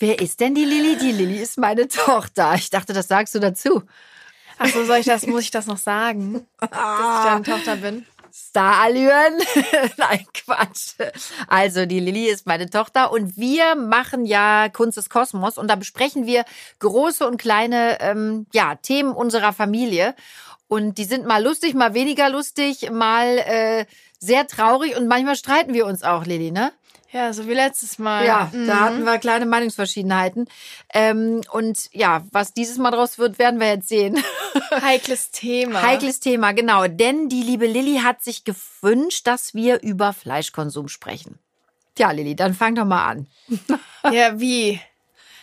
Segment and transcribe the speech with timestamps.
[0.00, 0.96] Wer ist denn die Lilly?
[0.96, 2.54] Die Lilly ist meine Tochter.
[2.54, 3.82] Ich dachte, das sagst du dazu.
[4.58, 6.46] Ach so, soll ich das, muss ich das noch sagen?
[6.58, 8.06] Dass ich deine Tochter bin?
[8.32, 9.34] Starallüren.
[9.98, 10.94] Nein, Quatsch.
[11.48, 15.76] Also, die Lilly ist meine Tochter und wir machen ja Kunst des Kosmos und da
[15.76, 16.46] besprechen wir
[16.78, 20.14] große und kleine ähm, ja, Themen unserer Familie.
[20.66, 23.84] Und die sind mal lustig, mal weniger lustig, mal äh,
[24.18, 26.72] sehr traurig und manchmal streiten wir uns auch, Lilly, ne?
[27.12, 28.24] Ja, so wie letztes Mal.
[28.24, 28.66] Ja, mhm.
[28.68, 30.48] da hatten wir kleine Meinungsverschiedenheiten.
[30.94, 34.22] Ähm, und ja, was dieses Mal draus wird, werden wir jetzt sehen.
[34.82, 35.82] Heikles Thema.
[35.82, 36.86] Heikles Thema, genau.
[36.86, 41.38] Denn die liebe Lilly hat sich gewünscht, dass wir über Fleischkonsum sprechen.
[41.96, 43.26] Tja, Lilly, dann fang doch mal an.
[44.10, 44.80] Ja, wie?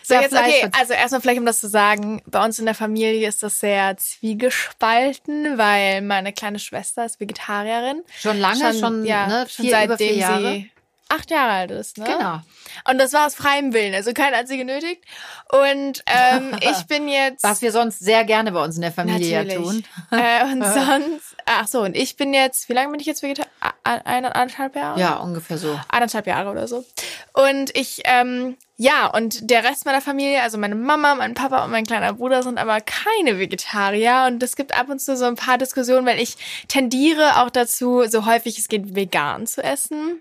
[0.02, 3.28] So, jetzt, okay, also erstmal vielleicht, um das zu sagen, bei uns in der Familie
[3.28, 8.02] ist das sehr zwiegespalten, weil meine kleine Schwester ist Vegetarierin.
[8.18, 10.70] Schon lange, schon, schon, ja, ne, schon seitdem sie
[11.08, 12.04] acht Jahre alt ist, ne?
[12.04, 12.40] Genau.
[12.88, 15.02] Und das war aus freiem Willen, also keiner hat sie genötigt.
[15.50, 17.42] Und ähm, ich bin jetzt.
[17.42, 19.84] Was wir sonst sehr gerne bei uns in der Familie ja tun.
[20.10, 23.46] Äh, und sonst, ach so, und ich bin jetzt, wie lange bin ich jetzt Vegetar?
[23.84, 25.00] Eineinhalb Jahre?
[25.00, 25.80] Ja, ungefähr so.
[25.88, 26.84] Eineinhalb Jahre oder so.
[27.32, 31.70] Und ich, ähm, ja, und der Rest meiner Familie, also meine Mama, mein Papa und
[31.70, 34.26] mein kleiner Bruder sind aber keine Vegetarier.
[34.28, 36.36] Und es gibt ab und zu so ein paar Diskussionen, weil ich
[36.68, 40.20] tendiere auch dazu, so häufig es geht, vegan zu essen.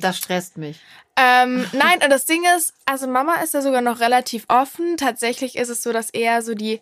[0.00, 0.80] Das stresst mich.
[1.16, 4.96] Ähm, nein, und das Ding ist, also Mama ist da sogar noch relativ offen.
[4.96, 6.80] Tatsächlich ist es so, dass eher so die,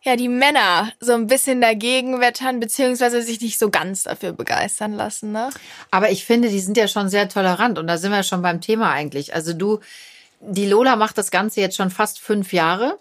[0.00, 4.94] ja, die Männer so ein bisschen dagegen wettern, beziehungsweise sich nicht so ganz dafür begeistern
[4.94, 5.50] lassen, ne?
[5.90, 8.62] Aber ich finde, die sind ja schon sehr tolerant und da sind wir schon beim
[8.62, 9.34] Thema eigentlich.
[9.34, 9.80] Also du,
[10.40, 12.98] die Lola macht das Ganze jetzt schon fast fünf Jahre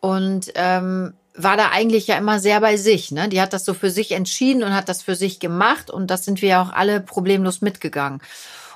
[0.00, 3.12] und ähm, war da eigentlich ja immer sehr bei sich.
[3.12, 3.28] Ne?
[3.28, 6.24] Die hat das so für sich entschieden und hat das für sich gemacht und das
[6.24, 8.20] sind wir ja auch alle problemlos mitgegangen.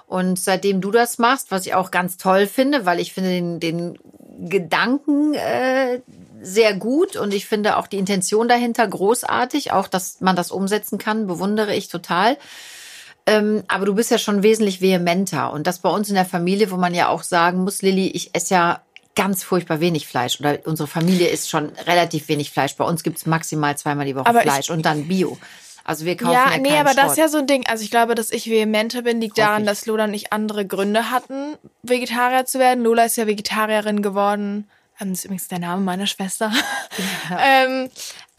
[0.06, 3.60] Und seitdem du das machst, was ich auch ganz toll finde, weil ich finde den,
[3.60, 3.98] den
[4.38, 6.00] Gedanken äh,
[6.42, 10.98] sehr gut und ich finde auch die Intention dahinter großartig, auch dass man das umsetzen
[10.98, 12.36] kann, bewundere ich total.
[13.26, 16.70] Ähm, aber du bist ja schon wesentlich vehementer und das bei uns in der Familie,
[16.70, 18.82] wo man ja auch sagen muss, Lilly, ich esse ja
[19.14, 22.74] ganz furchtbar wenig Fleisch oder unsere Familie isst schon relativ wenig Fleisch.
[22.76, 25.38] Bei uns gibt's maximal zweimal die Woche Aber Fleisch und dann Bio.
[25.84, 27.66] Also wir kaufen Ja, ja, nee, aber das ist ja so ein Ding.
[27.66, 29.68] Also ich glaube, dass ich vehementer bin, liegt Hoffe daran, ich.
[29.68, 32.82] dass Lola und ich andere Gründe hatten, Vegetarier zu werden.
[32.82, 34.68] Lola ist ja Vegetarierin geworden.
[34.98, 36.52] Ähm, Das ist übrigens der Name meiner Schwester.
[37.38, 37.90] ähm,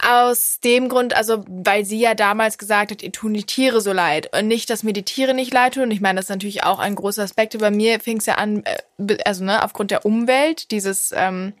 [0.04, 3.92] aus dem Grund, also weil sie ja damals gesagt hat, ihr tun die Tiere so
[3.92, 4.36] leid.
[4.36, 5.84] Und nicht, dass mir die Tiere nicht leid tun.
[5.84, 7.56] Und ich meine, das ist natürlich auch ein großer Aspekt.
[7.58, 11.52] Bei mir fing es ja an, äh, also ne, aufgrund der Umwelt, dieses, ähm,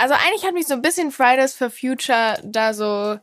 [0.00, 3.18] also eigentlich hat mich so ein bisschen Fridays for Future da so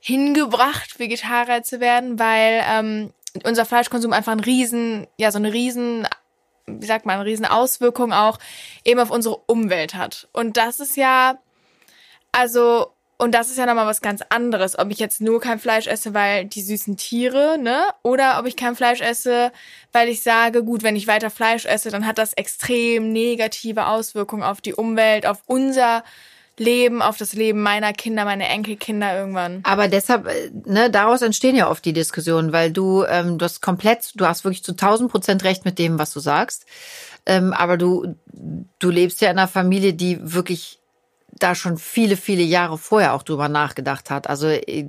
[0.00, 3.12] hingebracht, Vegetarier zu werden, weil ähm,
[3.44, 6.08] unser Fleischkonsum einfach ein riesen, ja, so eine riesen,
[6.66, 8.38] wie sagt man, eine riesen auch
[8.84, 10.28] eben auf unsere Umwelt hat.
[10.32, 11.38] Und das ist ja,
[12.32, 15.86] also, und das ist ja nochmal was ganz anderes, ob ich jetzt nur kein Fleisch
[15.86, 17.84] esse, weil die süßen Tiere, ne?
[18.02, 19.52] Oder ob ich kein Fleisch esse,
[19.92, 24.42] weil ich sage, gut, wenn ich weiter Fleisch esse, dann hat das extrem negative Auswirkungen
[24.42, 26.02] auf die Umwelt, auf unser
[26.60, 29.60] Leben, auf das Leben meiner Kinder, meine Enkelkinder irgendwann.
[29.62, 33.62] Aber deshalb, äh, ne, daraus entstehen ja oft die Diskussionen, weil du, ähm, du hast
[33.62, 36.66] komplett, du hast wirklich zu 1000 Prozent recht mit dem, was du sagst.
[37.24, 38.14] Ähm, aber du,
[38.78, 40.78] du lebst ja in einer Familie, die wirklich
[41.38, 44.28] da schon viele, viele Jahre vorher auch drüber nachgedacht hat.
[44.28, 44.86] Also äh,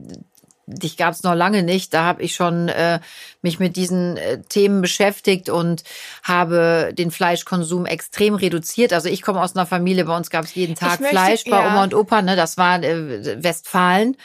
[0.68, 1.94] dich gab es noch lange nicht.
[1.94, 3.00] Da habe ich schon äh,
[3.42, 5.84] mich mit diesen äh, Themen beschäftigt und
[6.24, 8.94] habe den Fleischkonsum extrem reduziert.
[8.94, 11.58] Also ich komme aus einer Familie, bei uns gab es jeden Tag möchte- Fleisch bei
[11.58, 11.68] ja.
[11.68, 12.22] Oma und Opa.
[12.22, 14.18] Ne, das war äh, Westfalen.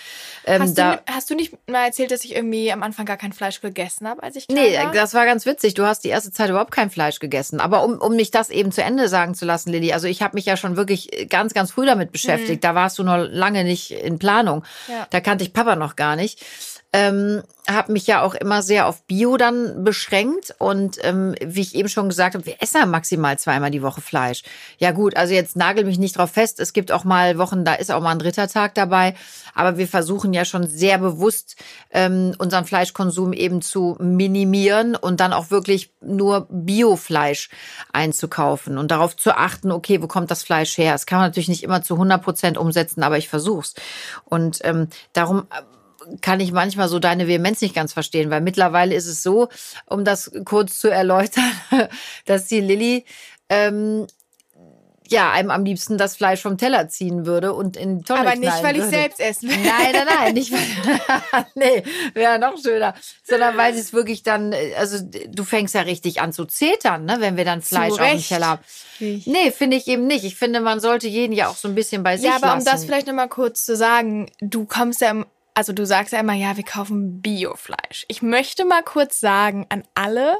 [0.44, 3.16] Ähm, Hast, da, du, hast du nicht mal erzählt, dass ich irgendwie am Anfang gar
[3.16, 4.92] kein Fleisch gegessen habe, als ich klein Nee, war?
[4.92, 5.74] das war ganz witzig.
[5.74, 7.58] Du hast die erste Zeit überhaupt kein Fleisch gegessen.
[7.60, 10.36] Aber um, um mich das eben zu Ende sagen zu lassen, Lilly, also ich habe
[10.36, 12.62] mich ja schon wirklich ganz, ganz früh damit beschäftigt.
[12.62, 14.62] Da warst du noch lange nicht in Planung.
[14.86, 15.06] Ja.
[15.10, 16.25] Da kannte ich Papa noch gar nicht.
[16.92, 21.74] Ähm, habe mich ja auch immer sehr auf Bio dann beschränkt und ähm, wie ich
[21.74, 24.44] eben schon gesagt habe, wir essen ja maximal zweimal die Woche Fleisch.
[24.78, 26.60] Ja gut, also jetzt nagel mich nicht drauf fest.
[26.60, 29.14] Es gibt auch mal Wochen, da ist auch mal ein dritter Tag dabei,
[29.52, 31.56] aber wir versuchen ja schon sehr bewusst
[31.90, 37.50] ähm, unseren Fleischkonsum eben zu minimieren und dann auch wirklich nur Biofleisch
[37.92, 40.92] einzukaufen und darauf zu achten, okay, wo kommt das Fleisch her?
[40.92, 43.74] Das kann man natürlich nicht immer zu 100 Prozent umsetzen, aber ich versuch's.
[44.24, 45.46] Und ähm, darum
[46.20, 49.48] kann ich manchmal so deine Vehemenz nicht ganz verstehen, weil mittlerweile ist es so,
[49.86, 51.50] um das kurz zu erläutern,
[52.26, 53.04] dass die Lilly
[53.48, 54.06] ähm,
[55.08, 58.34] ja, einem am liebsten das Fleisch vom Teller ziehen würde und in die Tonne Aber
[58.34, 58.78] nicht, weil würde.
[58.88, 59.56] ich selbst essen will.
[59.64, 62.92] Nein, nein, nein, nicht weil, nee, wäre noch schöner,
[63.22, 64.98] sondern weil es wirklich dann, also
[65.28, 68.46] du fängst ja richtig an zu zetern, ne, wenn wir dann Fleisch auf dem Teller
[68.48, 68.62] haben.
[68.98, 70.24] Nee, finde ich eben nicht.
[70.24, 72.58] Ich finde, man sollte jeden ja auch so ein bisschen bei sich Ja, aber lassen.
[72.60, 75.26] um das vielleicht nochmal kurz zu sagen, du kommst ja, im-
[75.56, 78.04] also du sagst ja immer, ja, wir kaufen Biofleisch.
[78.08, 80.36] Ich möchte mal kurz sagen an alle,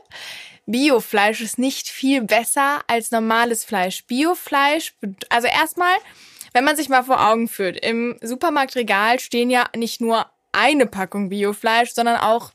[0.67, 4.05] Biofleisch ist nicht viel besser als normales Fleisch.
[4.05, 4.95] Biofleisch,
[5.31, 5.95] also erstmal,
[6.53, 11.31] wenn man sich mal vor Augen führt, im Supermarktregal stehen ja nicht nur eine Packung
[11.31, 12.53] Biofleisch, sondern auch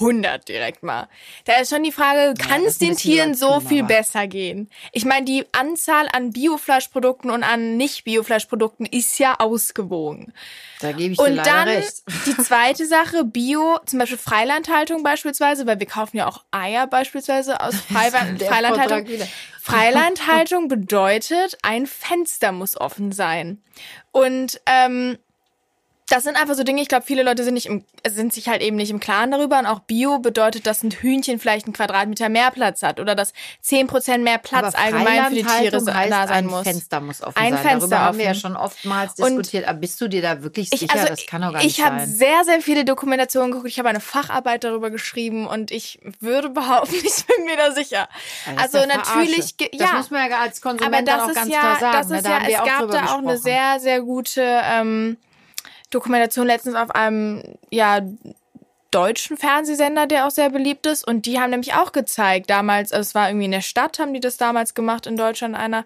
[0.00, 1.08] 100 direkt mal.
[1.44, 4.68] Da ist schon die Frage, kann es den Tieren so viel besser gehen?
[4.92, 10.32] Ich meine, die Anzahl an Biofleischprodukten und an Nicht-Biofleischprodukten ist ja ausgewogen.
[10.80, 12.02] da gebe ich dir Und leider dann recht.
[12.26, 17.60] die zweite Sache, Bio, zum Beispiel Freilandhaltung beispielsweise, weil wir kaufen ja auch Eier beispielsweise
[17.60, 19.06] aus Freiland, Freilandhaltung.
[19.62, 23.62] Freilandhaltung bedeutet, ein Fenster muss offen sein.
[24.12, 25.18] Und ähm,
[26.08, 28.60] das sind einfach so Dinge, ich glaube, viele Leute sind, nicht im, sind sich halt
[28.60, 29.58] eben nicht im Klaren darüber.
[29.58, 33.32] Und auch Bio bedeutet, dass ein Hühnchen vielleicht einen Quadratmeter mehr Platz hat oder dass
[33.64, 36.64] 10% mehr Platz allgemein für die Tiere da sein ein muss.
[36.64, 37.62] Fenster muss offen Ein sein.
[37.62, 38.40] Fenster Darüber haben wir ja offen.
[38.40, 39.66] schon oftmals Und diskutiert.
[39.66, 40.92] Aber bist du dir da wirklich Ich, sicher?
[40.94, 42.08] also, das kann doch gar nicht ich habe sein.
[42.14, 43.68] sehr, sehr viele Dokumentationen geguckt.
[43.70, 48.08] Ich habe eine Facharbeit darüber geschrieben und ich würde behaupten, ich bin mir da sicher.
[48.56, 49.96] Also ja natürlich, ge- Das ja.
[49.96, 51.96] muss man ja als Konsument Aber dann das auch ist ganz ja, klar sagen.
[51.98, 52.16] das ne?
[52.18, 55.16] ist da ja, es gab da auch eine sehr, sehr gute ähm,
[55.94, 58.00] Dokumentation letztens auf einem, ja,
[58.94, 61.06] deutschen Fernsehsender, der auch sehr beliebt ist.
[61.06, 64.14] Und die haben nämlich auch gezeigt, damals, also es war irgendwie in der Stadt, haben
[64.14, 65.84] die das damals gemacht, in Deutschland einer,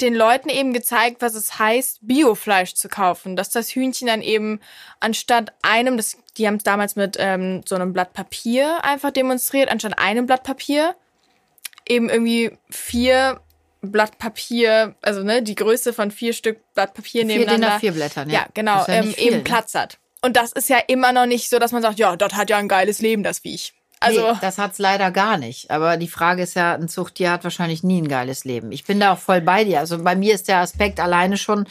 [0.00, 3.36] den Leuten eben gezeigt, was es heißt, Biofleisch zu kaufen.
[3.36, 4.60] Dass das Hühnchen dann eben
[5.00, 9.70] anstatt einem, das, die haben es damals mit ähm, so einem Blatt Papier einfach demonstriert,
[9.70, 10.94] anstatt einem Blatt Papier
[11.86, 13.40] eben irgendwie vier
[13.80, 17.78] Blatt Papier, also ne, die Größe von vier Stück Blatt Papier Vier DIN nebeneinander.
[17.78, 19.42] A4 Blättern, Ja, genau, Ist ja ähm, viel, eben ne?
[19.44, 19.98] Platz hat.
[20.20, 22.58] Und das ist ja immer noch nicht so, dass man sagt, ja, das hat ja
[22.58, 23.72] ein geiles Leben, das Viech.
[24.00, 25.70] Also, nee, das hat's leider gar nicht.
[25.70, 28.70] Aber die Frage ist ja, ein Zuchttier hat wahrscheinlich nie ein geiles Leben.
[28.72, 29.80] Ich bin da auch voll bei dir.
[29.80, 31.66] Also bei mir ist der Aspekt alleine schon,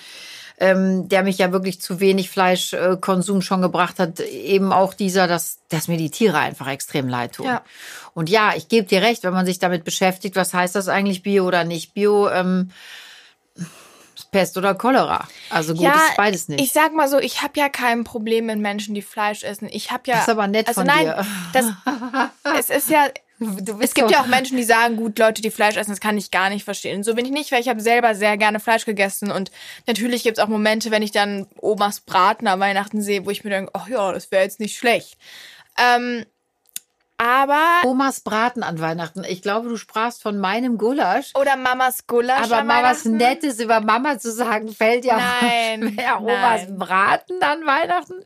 [0.59, 5.59] ähm, der mich ja wirklich zu wenig Fleischkonsum schon gebracht hat, eben auch dieser, dass,
[5.69, 7.45] dass mir die Tiere einfach extrem leid tun.
[7.45, 7.61] Ja.
[8.17, 11.21] Und ja, ich gebe dir recht, wenn man sich damit beschäftigt, was heißt das eigentlich
[11.21, 12.27] Bio oder nicht Bio?
[12.27, 12.71] Ähm,
[14.31, 15.27] Pest oder Cholera.
[15.51, 16.59] Also gut ja, ist beides nicht.
[16.59, 19.69] ich sag mal so, ich habe ja kein Problem mit Menschen, die Fleisch essen.
[19.71, 21.25] Ich habe ja Das ist aber nett also von nein, dir.
[21.53, 21.65] Das,
[22.59, 23.07] es ist ja
[23.79, 26.31] es gibt ja auch Menschen, die sagen, gut, Leute, die Fleisch essen, das kann ich
[26.31, 27.03] gar nicht verstehen.
[27.03, 29.51] So bin ich nicht, weil ich habe selber sehr gerne Fleisch gegessen und
[29.85, 33.51] natürlich gibt's auch Momente, wenn ich dann Omas Braten am Weihnachten sehe, wo ich mir
[33.51, 35.19] denke, ach ja, das wäre jetzt nicht schlecht.
[35.77, 36.25] Ähm,
[37.17, 39.23] aber Omas Braten an Weihnachten.
[39.23, 41.33] Ich glaube, du sprachst von meinem Gulasch.
[41.35, 43.05] oder Mamas Gulasch Aber an mal was.
[43.05, 46.21] Nettes über Mama zu sagen, fällt ja Nein, schwer.
[46.21, 46.77] Omas nein.
[46.77, 48.23] Braten an Weihnachten?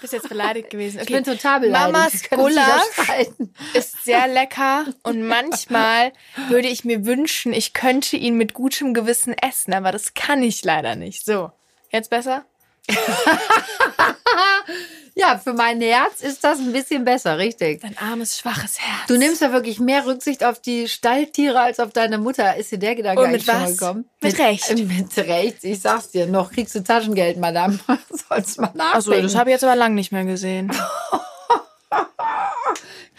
[0.00, 1.00] Bist jetzt beleidigt gewesen.
[1.00, 1.92] Ich bin total beleidigt.
[1.92, 3.28] Mamas Gulasch
[3.74, 6.12] ist sehr lecker und manchmal
[6.48, 10.64] würde ich mir wünschen, ich könnte ihn mit gutem Gewissen essen, aber das kann ich
[10.64, 11.26] leider nicht.
[11.26, 11.52] So,
[11.90, 12.46] jetzt besser?
[15.18, 17.80] Ja, für mein Herz ist das ein bisschen besser, richtig.
[17.80, 19.06] Dein armes, schwaches Herz.
[19.08, 22.54] Du nimmst ja wirklich mehr Rücksicht auf die Stalltiere als auf deine Mutter.
[22.56, 23.78] Ist dir der Gedanke Und mit eigentlich schon was?
[23.78, 24.04] gekommen?
[24.20, 24.76] Mit Recht.
[24.76, 25.64] Mit Recht.
[25.64, 27.78] Ich sag's dir, noch kriegst du Taschengeld, Madame.
[28.28, 28.80] Sollst mal nachdenken.
[28.98, 30.70] Achso, das habe ich jetzt aber lang nicht mehr gesehen.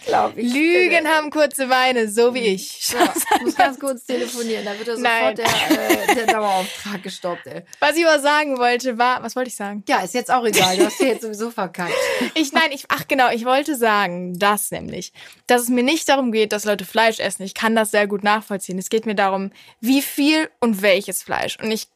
[0.08, 0.54] glaub ich.
[0.54, 2.92] Lügen haben kurze Beine, so wie ich.
[2.92, 5.36] Ja, ich muss ganz kurz telefonieren, da wird ja Nein.
[5.36, 7.64] sofort der, äh, der Dauerauftrag gestoppt, ey.
[7.80, 9.84] Was ich aber sagen wollte, war, was wollte ich sagen?
[9.88, 10.78] Ja, ist jetzt auch egal.
[10.78, 11.94] Du hast dir jetzt sowieso verkackt.
[12.34, 15.12] Ich, nein, ich, ach genau, ich wollte sagen, das nämlich,
[15.48, 17.44] dass es mir nicht darum geht, dass Leute Fleisch essen.
[17.44, 18.78] Ich kann das sehr gut nachvollziehen.
[18.78, 21.58] Es geht mir darum, wie viel und welches Fleisch.
[21.60, 21.88] Und ich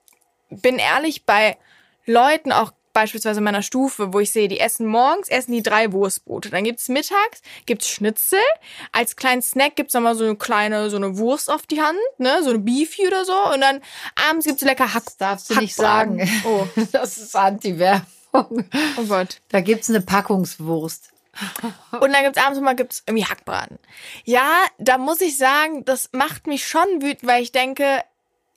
[0.49, 1.57] bin ehrlich bei
[2.05, 6.49] Leuten, auch beispielsweise meiner Stufe, wo ich sehe, die essen morgens, essen die drei Wurstbrote.
[6.49, 8.39] Dann gibt's mittags, gibt's Schnitzel.
[8.91, 11.97] Als kleinen Snack gibt's dann mal so eine kleine, so eine Wurst auf die Hand,
[12.17, 13.53] ne, so eine Beefy oder so.
[13.53, 13.81] Und dann
[14.29, 15.05] abends gibt's lecker Hack.
[15.05, 16.29] Das darfst du nicht sagen.
[16.45, 16.67] Oh.
[16.91, 18.65] Das ist Anti-Werbung.
[18.97, 19.39] Oh Gott.
[19.49, 21.09] Da gibt's eine Packungswurst.
[21.91, 23.79] Und dann gibt's abends immer gibt's irgendwie Hackbraten.
[24.25, 28.03] Ja, da muss ich sagen, das macht mich schon wütend, weil ich denke,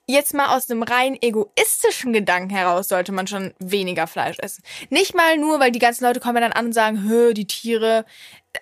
[0.07, 4.63] jetzt mal aus einem rein egoistischen Gedanken heraus sollte man schon weniger Fleisch essen.
[4.89, 8.05] Nicht mal nur, weil die ganzen Leute kommen dann an und sagen, hö, die Tiere.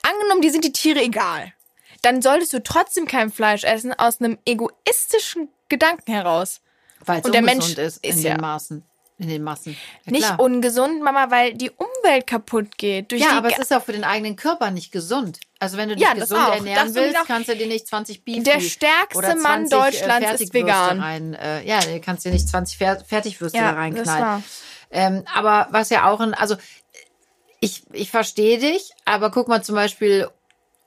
[0.04, 1.54] Angenommen, die sind die Tiere egal.
[2.02, 6.62] Dann solltest du trotzdem kein Fleisch essen aus einem egoistischen Gedanken heraus.
[7.06, 8.84] Weil es Und der Mensch ist in ist den ja- Maßen.
[9.20, 9.78] In den Massen.
[10.06, 10.40] Ja, Nicht klar.
[10.40, 13.12] ungesund, Mama, weil die Umwelt kaputt geht.
[13.12, 15.40] Durch Ja, aber es ga- ist auch für den eigenen Körper nicht gesund.
[15.60, 16.54] Also wenn du dich Ja, gesund auch.
[16.56, 20.54] ernähren willst, kannst du dir nicht 20 Beefy Der stärkste Mann 20, Deutschlands äh, ist
[20.54, 21.00] vegan.
[21.00, 24.44] Rein, äh, ja, du kannst dir nicht 20 Fer Fertigwürste Ja, da reinknallen.
[24.92, 26.56] Ähm, aber was ja auch ein, also
[27.60, 30.28] ich, ich verstehe dich, aber guck mal zum Beispiel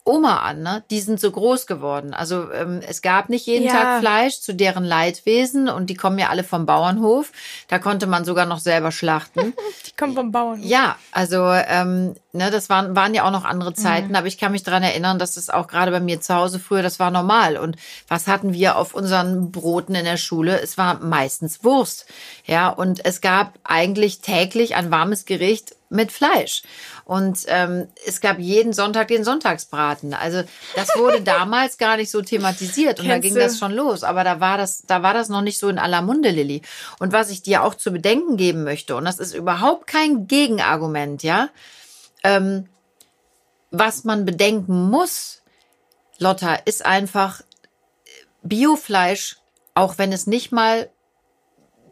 [0.06, 0.84] Oma an, ne?
[0.90, 2.14] Die sind so groß geworden.
[2.14, 3.72] Also ähm, es gab nicht jeden Ja.
[3.72, 7.32] Tag Fleisch zu deren Leidwesen und die kommen ja alle vom Bauernhof.
[7.68, 9.52] Da konnte man sogar noch selber schlachten.
[9.86, 10.62] Die kommen vom Bauern.
[10.62, 14.14] Ja, also ähm, ne, das waren, waren ja auch noch andere Zeiten, Mhm.
[14.16, 16.82] aber ich kann mich dran erinnern, dass das auch gerade bei mir zu Hause früher,
[16.82, 17.56] das war normal.
[17.56, 17.76] Und
[18.08, 20.60] was hatten wir auf unseren Broten in der Schule?
[20.60, 22.06] Es war meistens Wurst.
[22.44, 26.62] Ja, und es gab eigentlich täglich ein warmes Gericht mit Fleisch.
[27.06, 30.12] Und ähm, es gab jeden Sonntag den Sonntagsbraten.
[30.12, 30.42] Also
[30.74, 34.02] das wurde damals gar nicht so thematisiert und da ging du- das schon los.
[34.02, 36.62] Aber da war das, da war das noch nicht so in aller Munde, Lilly.
[36.98, 41.22] Und was ich dir auch zu bedenken geben möchte, und das ist überhaupt kein Gegenargument,
[41.22, 41.48] ja,
[42.24, 42.68] ähm,
[43.70, 45.42] was man bedenken muss,
[46.18, 47.40] Lotta, ist einfach
[48.42, 49.36] Biofleisch,
[49.74, 50.88] auch wenn es nicht mal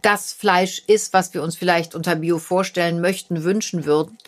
[0.02, 4.18] das Fleisch ist, was wir uns vielleicht unter Bio vorstellen möchten, wünschen würden,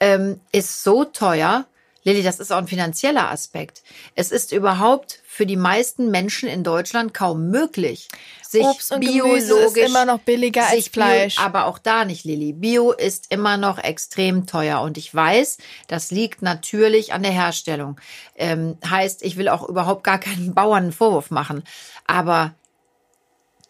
[0.00, 1.66] ähm, ist so teuer.
[2.02, 3.82] Lilly, das ist auch ein finanzieller Aspekt.
[4.14, 8.08] Es ist überhaupt für die meisten Menschen in Deutschland kaum möglich,
[8.42, 11.38] sich Obst und Gemüse ist biologisch immer noch billiger als sich Bio- Fleisch.
[11.38, 12.54] aber auch da nicht, Lilly.
[12.54, 14.80] Bio ist immer noch extrem teuer.
[14.80, 18.00] Und ich weiß, das liegt natürlich an der Herstellung.
[18.34, 21.62] Ähm, heißt, ich will auch überhaupt gar keinen Bauern einen Vorwurf machen.
[22.06, 22.54] Aber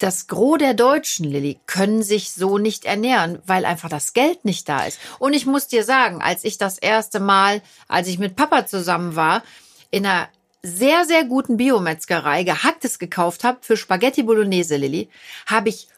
[0.00, 4.68] das Gros der Deutschen, Lilly, können sich so nicht ernähren, weil einfach das Geld nicht
[4.68, 4.98] da ist.
[5.18, 9.14] Und ich muss dir sagen, als ich das erste Mal, als ich mit Papa zusammen
[9.14, 9.42] war,
[9.90, 10.28] in einer
[10.62, 15.10] sehr, sehr guten Biometzgerei gehacktes gekauft habe für Spaghetti Bolognese, Lilly,
[15.46, 15.88] habe ich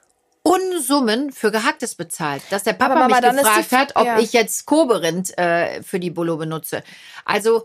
[0.42, 4.18] Unsummen für Gehacktes bezahlt, dass der Papa Mama, mich die gefragt hat, ob ja.
[4.18, 6.82] ich jetzt Koberind äh, für die Bolo benutze.
[7.24, 7.64] Also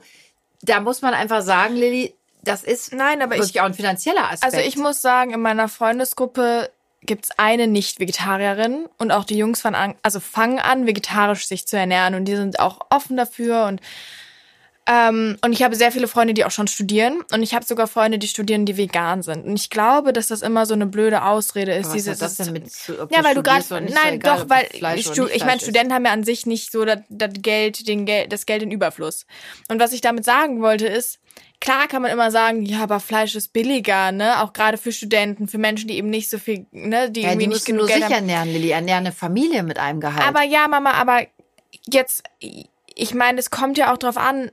[0.62, 2.14] da muss man einfach sagen, Lilly,
[2.48, 4.44] das ist Nein, aber ich- auch ein finanzieller Aspekt.
[4.44, 6.70] Also ich muss sagen, in meiner Freundesgruppe
[7.02, 11.78] gibt's eine Nicht-Vegetarierin und auch die Jungs fangen an, also fangen an, vegetarisch sich zu
[11.78, 13.82] ernähren und die sind auch offen dafür und
[14.88, 17.88] ähm, und ich habe sehr viele Freunde, die auch schon studieren und ich habe sogar
[17.88, 21.24] Freunde, die studieren, die vegan sind und ich glaube, dass das immer so eine blöde
[21.24, 21.88] Ausrede ist.
[21.88, 22.72] Aber was hat das denn mit
[23.10, 24.68] ja, weil du gerade nein, egal, doch, weil
[24.98, 25.60] ich, ich meine.
[25.60, 28.72] Studenten haben ja an sich nicht so das, das Geld, den Geld, das Geld in
[28.72, 29.26] Überfluss.
[29.68, 31.20] Und was ich damit sagen wollte ist,
[31.60, 34.42] klar kann man immer sagen, ja, aber Fleisch ist billiger, ne?
[34.42, 37.48] Auch gerade für Studenten, für Menschen, die eben nicht so viel, ne, die Ja, irgendwie
[37.48, 38.30] die nicht genug nur Geld sich haben.
[38.30, 38.70] ernähren, Lilly.
[38.70, 40.28] Ernähren eine Familie mit einem Gehalt.
[40.28, 41.26] Aber ja, Mama, aber
[41.92, 42.24] jetzt,
[42.96, 44.52] ich meine, es kommt ja auch drauf an,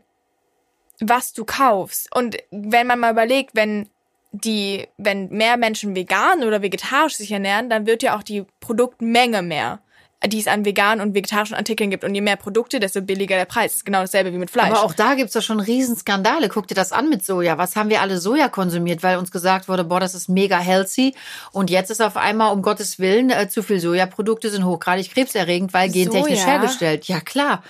[1.01, 2.15] was du kaufst.
[2.15, 3.89] Und wenn man mal überlegt, wenn
[4.33, 9.43] die, wenn mehr Menschen vegan oder vegetarisch sich ernähren, dann wird ja auch die Produktmenge
[9.43, 9.81] mehr,
[10.27, 12.03] die es an veganen und vegetarischen Artikeln gibt.
[12.03, 13.73] Und je mehr Produkte, desto billiger der Preis.
[13.73, 14.71] Das ist genau dasselbe wie mit Fleisch.
[14.71, 16.49] Aber auch da gibt's doch schon Riesenskandale.
[16.49, 17.59] Guck dir das an mit Soja.
[17.59, 21.15] Was haben wir alle Soja konsumiert, weil uns gesagt wurde, boah, das ist mega healthy.
[21.53, 25.73] Und jetzt ist auf einmal, um Gottes Willen, äh, zu viel Sojaprodukte sind hochgradig krebserregend,
[25.73, 26.53] weil gentechnisch Soja?
[26.53, 27.05] hergestellt.
[27.07, 27.63] Ja, klar.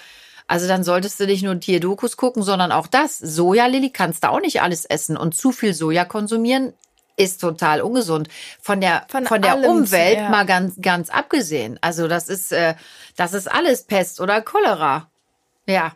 [0.46, 3.18] Also dann solltest du nicht nur Tierdokus gucken, sondern auch das.
[3.18, 5.16] Soja, Lilly, kannst du auch nicht alles essen.
[5.16, 6.74] Und zu viel Soja konsumieren
[7.16, 8.28] ist total ungesund.
[8.60, 10.28] Von der, von, Von der Umwelt ja.
[10.28, 11.78] mal ganz, ganz abgesehen.
[11.80, 12.74] Also das ist, äh,
[13.16, 15.08] das ist alles Pest oder Cholera.
[15.66, 15.92] Ja.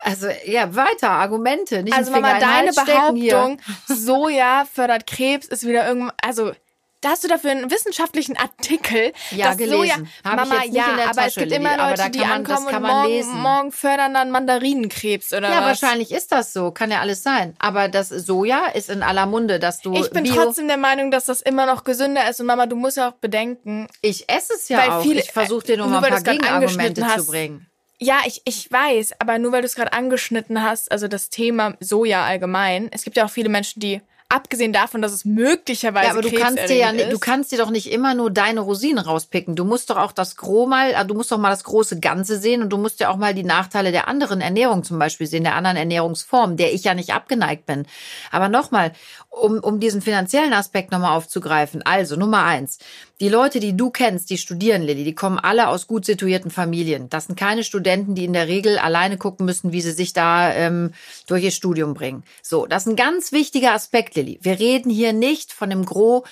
[0.00, 1.82] Also, ja, weiter, Argumente.
[1.82, 2.72] Nicht also Mama, deine.
[2.72, 6.52] Behauptung, Soja fördert Krebs, ist wieder irgendwann, also
[7.00, 9.12] da hast du dafür einen wissenschaftlichen Artikel.
[9.30, 9.78] Ja, dass gelesen.
[9.78, 12.08] Soja, Hab Mama, ja, in der aber es Tasche, gibt Lilly, immer aber Leute, da
[12.08, 15.82] die man- ankommen kann und morgen, morgen fördern dann Mandarinenkrebs oder Ja, was.
[15.82, 16.70] wahrscheinlich ist das so.
[16.70, 17.54] Kann ja alles sein.
[17.58, 21.10] Aber das Soja ist in aller Munde, dass du Ich bin Bio, trotzdem der Meinung,
[21.10, 22.40] dass das immer noch gesünder ist.
[22.40, 25.02] Und Mama, du musst ja auch bedenken, ich esse es ja Weil auch.
[25.02, 27.26] viele- ich versuche dir nur nur mal ein paar Gegenargumente angeschnitten zu hast.
[27.28, 27.66] bringen.
[28.00, 31.74] Ja, ich, ich weiß, aber nur weil du es gerade angeschnitten hast, also das Thema
[31.80, 34.00] Soja allgemein, es gibt ja auch viele Menschen, die
[34.30, 37.56] abgesehen davon, dass es möglicherweise Ja, aber du kannst dir ja, ni- du kannst dir
[37.58, 39.56] doch nicht immer nur deine Rosinen rauspicken.
[39.56, 42.38] Du musst doch auch das Gros mal, äh, du musst doch mal das große Ganze
[42.38, 45.44] sehen und du musst ja auch mal die Nachteile der anderen Ernährung zum Beispiel sehen,
[45.44, 47.86] der anderen Ernährungsform, der ich ja nicht abgeneigt bin.
[48.30, 48.92] Aber nochmal,
[49.30, 51.80] um, um diesen finanziellen Aspekt nochmal aufzugreifen.
[51.86, 52.78] Also, Nummer eins.
[53.20, 57.10] Die Leute, die du kennst, die studieren, Lilly, die kommen alle aus gut situierten Familien.
[57.10, 60.52] Das sind keine Studenten, die in der Regel alleine gucken müssen, wie sie sich da
[60.54, 60.92] ähm,
[61.26, 62.22] durch ihr Studium bringen.
[62.42, 64.38] So, das ist ein ganz wichtiger Aspekt, Lilly.
[64.42, 66.22] Wir reden hier nicht von dem Gros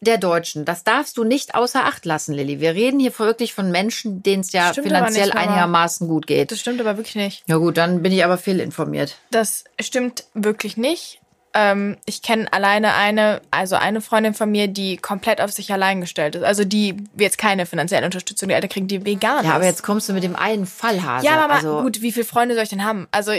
[0.00, 0.64] der Deutschen.
[0.64, 2.60] Das darfst du nicht außer Acht lassen, Lilly.
[2.60, 6.52] Wir reden hier wirklich von Menschen, denen es ja Stimmt finanziell nicht, einigermaßen gut geht.
[6.52, 7.42] Das stimmt aber wirklich nicht.
[7.46, 9.16] Ja gut, dann bin ich aber fehlinformiert.
[9.30, 11.20] Das stimmt wirklich nicht.
[11.58, 16.02] Ähm, ich kenne alleine eine, also eine Freundin von mir, die komplett auf sich allein
[16.02, 16.44] gestellt ist.
[16.44, 19.46] Also die jetzt keine finanzielle Unterstützung der Eltern kriegt, die vegan ist.
[19.46, 21.24] Ja, aber jetzt kommst du mit dem einen Fall, Hase.
[21.24, 23.08] Ja, aber also, gut, wie viele Freunde soll ich denn haben?
[23.10, 23.32] Also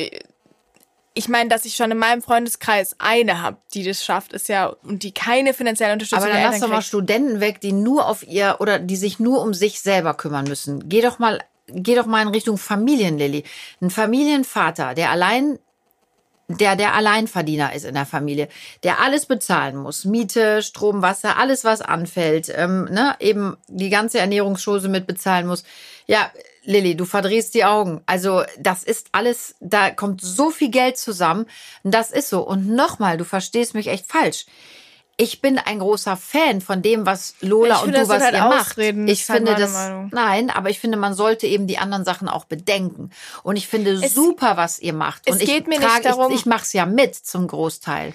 [1.14, 4.66] ich meine, dass ich schon in meinem Freundeskreis eine habe, die das schafft, ist ja
[4.66, 6.82] und die keine finanzielle Unterstützung Aber dann lass doch mal.
[6.82, 10.90] Studenten weg, die nur auf ihr oder die sich nur um sich selber kümmern müssen.
[10.90, 13.44] Geh doch mal, geh doch mal in Richtung Familienlilly.
[13.80, 15.60] Ein Familienvater, der allein
[16.48, 18.48] der der Alleinverdiener ist in der Familie,
[18.84, 24.20] der alles bezahlen muss, Miete, Strom, Wasser, alles was anfällt, ähm, ne, eben die ganze
[24.20, 25.64] Ernährungsschose mit bezahlen muss.
[26.06, 26.32] Ja,
[26.64, 28.02] Lilly, du verdrehst die Augen.
[28.06, 31.46] Also das ist alles, da kommt so viel Geld zusammen.
[31.84, 32.42] Das ist so.
[32.42, 34.46] Und nochmal, du verstehst mich echt falsch.
[35.20, 38.36] Ich bin ein großer Fan von dem, was Lola Ich und finde, du, was halt
[38.36, 38.72] ihr macht.
[38.72, 39.08] Ausreden.
[39.08, 40.10] Ich Das ist halt finde das, Meinung.
[40.14, 43.10] nein, aber ich finde, man sollte eben die anderen Sachen auch bedenken.
[43.42, 45.24] Und ich finde Es- super, was ihr macht.
[45.26, 47.48] es und ich geht mir nicht trage, darum- ich, ich mache es ja mit zum
[47.48, 48.14] Großteil.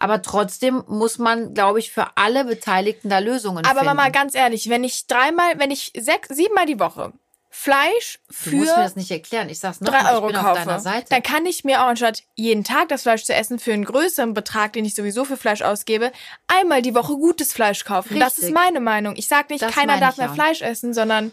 [0.00, 3.94] Aber trotzdem muss man, glaube ich, für alle Beteiligten da Lösungen Aber finden.
[3.96, 7.12] Mama, ganz ehrlich, wenn ich dreimal, wenn ich sechs, siebenmal die Woche
[7.54, 9.50] Fleisch du musst mir für das nicht erklären.
[9.50, 11.06] Ich sag's noch drei mal, Euro ich bin auf deiner kaufe, Seite.
[11.10, 14.32] dann kann ich mir auch anstatt jeden Tag das Fleisch zu essen für einen größeren
[14.32, 16.12] Betrag, den ich sowieso für Fleisch ausgebe,
[16.48, 18.18] einmal die Woche gutes Fleisch kaufen.
[18.18, 18.54] Das ist Richtig.
[18.54, 19.16] meine Meinung.
[19.16, 20.34] Ich sage nicht, Das keiner darf mehr auch.
[20.34, 21.30] Fleisch essen, sondern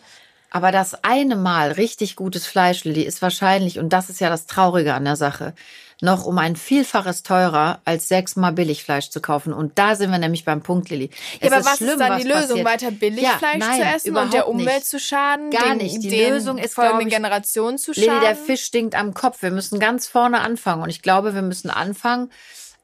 [0.52, 4.46] Aber das eine Mal richtig gutes Fleisch, Lilly, ist wahrscheinlich, und das ist ja das
[4.46, 5.54] Traurige an der Sache,
[6.02, 9.52] noch um ein Vielfaches teurer als sechsmal Billigfleisch zu kaufen.
[9.54, 11.10] Und da sind wir nämlich beim Punkt, Lilly.
[11.42, 12.64] Ja, aber was ist dann die Lösung?
[12.64, 12.66] passiert.
[12.66, 14.86] Weiter Billigfleisch Ja, nein, zu essen und der Umwelt nicht.
[14.88, 15.50] zu schaden?
[15.52, 16.02] Gar den, nicht.
[16.04, 18.22] Die den Lösung ist, folgenden glaub ich, Generationen zu Lilly, schaden?
[18.22, 19.42] der Fisch stinkt am Kopf.
[19.42, 20.84] Wir müssen ganz vorne anfangen.
[20.84, 22.32] Und ich glaube, wir müssen anfangen,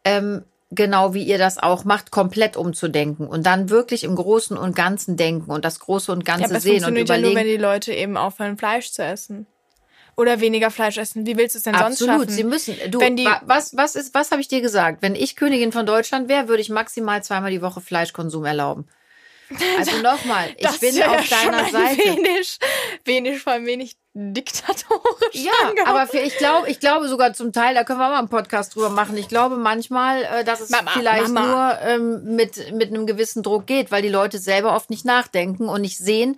[0.03, 4.75] ähm, genau wie ihr das auch macht, komplett umzudenken und dann wirklich im Großen und
[4.75, 7.39] Ganzen denken und das Große und ja, Ganze es sehen und funktioniert ja nur, überlegen.
[7.39, 9.47] wenn die Leute eben aufhören, Fleisch zu essen.
[10.17, 11.25] Oder weniger Fleisch essen.
[11.25, 12.29] Wie willst du es denn sonst Absolut, schaffen?
[12.31, 12.75] sie müssen.
[12.89, 15.01] Du, Wenn die- wa- was, was ist, was habe ich dir gesagt?
[15.01, 18.87] Wenn ich Königin von Deutschland wäre, würde ich maximal zweimal die Woche Fleischkonsum erlauben.
[19.77, 21.97] Also nochmal, ich das bin auf ja deiner ein Seite.
[21.99, 22.57] Wenig,
[23.05, 25.33] wenig, vor allem wenig diktatorisch.
[25.33, 25.89] Ja, angehaucht.
[25.89, 28.73] aber für, ich glaube, ich glaube sogar zum Teil, da können wir mal einen Podcast
[28.75, 29.17] drüber machen.
[29.17, 31.47] Ich glaube manchmal, äh, dass es Mama, vielleicht Mama.
[31.47, 35.67] nur ähm, mit mit einem gewissen Druck geht, weil die Leute selber oft nicht nachdenken
[35.67, 36.37] und nicht sehen,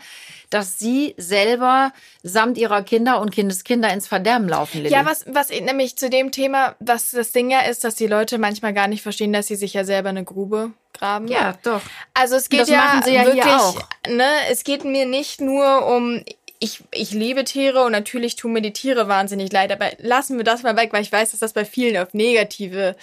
[0.50, 1.92] dass sie selber
[2.24, 4.82] samt ihrer Kinder und Kindeskinder ins Verderben laufen.
[4.82, 4.94] Lilly.
[4.94, 8.38] Ja, was, was nämlich zu dem Thema, was das Ding ja ist, dass die Leute
[8.40, 11.28] manchmal gar nicht verstehen, dass sie sich ja selber eine Grube graben.
[11.28, 11.82] Ja, doch.
[12.14, 13.76] Also es geht Das ja ja hier wirklich, auch.
[14.08, 16.24] ne, es geht mir nicht nur um
[16.60, 20.43] ich, ich liebe Tiere und natürlich tun mir die Tiere wahnsinnig leid, aber lassen wir
[20.43, 22.96] das mal weg, weil ich weiß, dass das bei vielen auf negative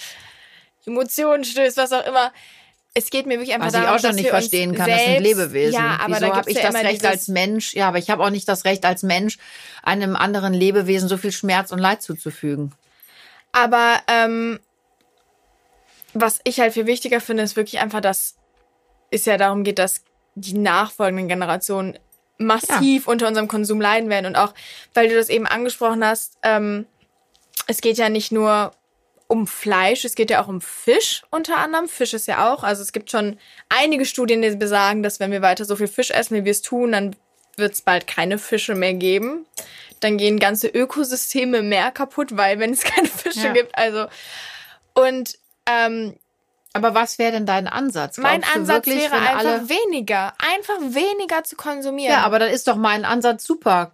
[0.87, 2.33] Emotionen stößt, was auch immer.
[2.95, 5.15] Es geht mir wirklich einfach Was ich darum, auch schon nicht verstehen kann, selbst, das
[5.15, 5.75] sind Lebewesen.
[5.75, 7.75] Ja, aber Wieso habe ich ja das Recht als Mensch?
[7.75, 9.39] Ja, aber ich habe auch nicht das Recht als Mensch,
[9.83, 12.73] einem anderen Lebewesen so viel Schmerz und Leid zuzufügen.
[13.53, 14.61] Aber ähm,
[16.13, 18.37] was ich halt viel wichtiger finde, ist wirklich einfach, dass
[19.11, 20.03] es ja darum geht, dass
[20.37, 21.99] die nachfolgenden Generationen
[22.39, 24.27] massiv unter unserem Konsum leiden werden.
[24.27, 24.55] Und auch,
[24.93, 26.87] weil du das eben angesprochen hast, ähm,
[27.67, 28.73] es geht ja nicht nur
[29.27, 31.89] um Fleisch, es geht ja auch um Fisch unter anderem.
[31.89, 35.43] Fisch ist ja auch, also es gibt schon einige Studien, die besagen, dass wenn wir
[35.43, 37.17] weiter so viel Fisch essen, wie wir es tun, dann
[37.57, 39.47] wird es bald keine Fische mehr geben.
[40.01, 43.53] Dann gehen ganze Ökosysteme im Meer kaputt, weil wenn es keine Fische Ja.
[43.53, 44.07] gibt, also
[44.95, 46.17] und ähm,
[46.75, 48.19] Aber was wäre denn dein Ansatz?
[48.19, 52.13] mein Glaubst du Ansatz wirklich, wäre einfach alle weniger, einfach weniger zu konsumieren.
[52.13, 53.93] Ja, aber dann ist doch mein Ansatz super.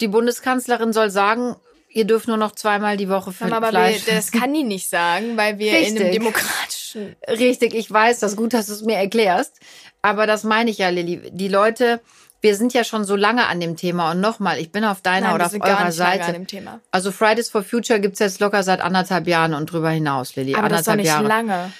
[0.00, 1.54] Die Bundeskanzlerin soll sagen,
[1.90, 4.04] ihr dürft nur noch zweimal die Woche für aber wir, Fleisch.
[4.06, 6.12] das kann die nicht sagen, weil wir in einem Richtig.
[6.12, 9.58] demokratischen Richtig, ich weiß, das gut, dass du es mir erklärst.
[10.02, 11.30] Aber das meine ich ja, Lilly.
[11.30, 12.00] Die Leute,
[12.42, 14.10] wir sind ja schon so lange an dem Thema.
[14.10, 16.24] Und nochmal, ich bin auf deiner Nein, oder auf eurer Seite.
[16.24, 16.80] an dem Thema.
[16.90, 20.54] Also Fridays for Future gibt's jetzt locker seit anderthalb Jahren und drüber hinaus, Lilly.
[20.56, 21.48] Aber das ist doch anderthalb nicht Jahre.
[21.48, 21.72] lange.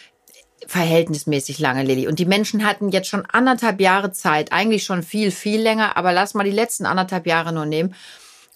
[0.67, 2.07] verhältnismäßig lange, Lilly.
[2.07, 6.13] Und die Menschen hatten jetzt schon anderthalb Jahre Zeit, eigentlich schon viel, viel länger, aber
[6.13, 7.95] lass mal die letzten anderthalb Jahre nur nehmen,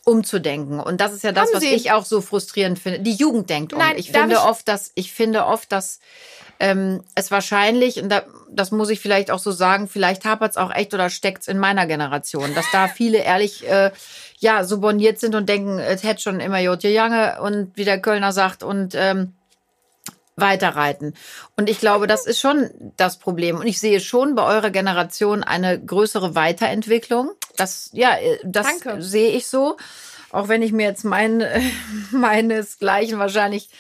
[0.05, 0.79] umzudenken.
[0.79, 1.75] Und das ist ja das, Haben was Sie?
[1.75, 3.01] ich auch so frustrierend finde.
[3.01, 3.81] Die Jugend denkt um.
[3.81, 5.99] Nein, ich finde ich- oft, dass ich finde oft, dass
[6.59, 10.57] ähm, es wahrscheinlich, und da, das muss ich vielleicht auch so sagen, vielleicht hapert es
[10.57, 13.91] auch echt oder steckt es in meiner Generation, dass da viele ehrlich äh,
[14.39, 18.01] ja so borniert sind und denken, es hätte schon immer Jotje Jange und wie der
[18.01, 19.35] Kölner sagt und ähm,
[20.37, 21.15] weiterreiten.
[21.57, 23.57] Und ich glaube, das ist schon das Problem.
[23.57, 27.31] Und ich sehe schon bei eurer Generation eine größere Weiterentwicklung.
[27.57, 29.03] Das, ja, äh, das Danke.
[29.03, 29.77] sehe ich so.
[30.31, 31.43] Auch wenn ich mir jetzt mein,
[32.11, 33.71] meinesgleichen wahrscheinlich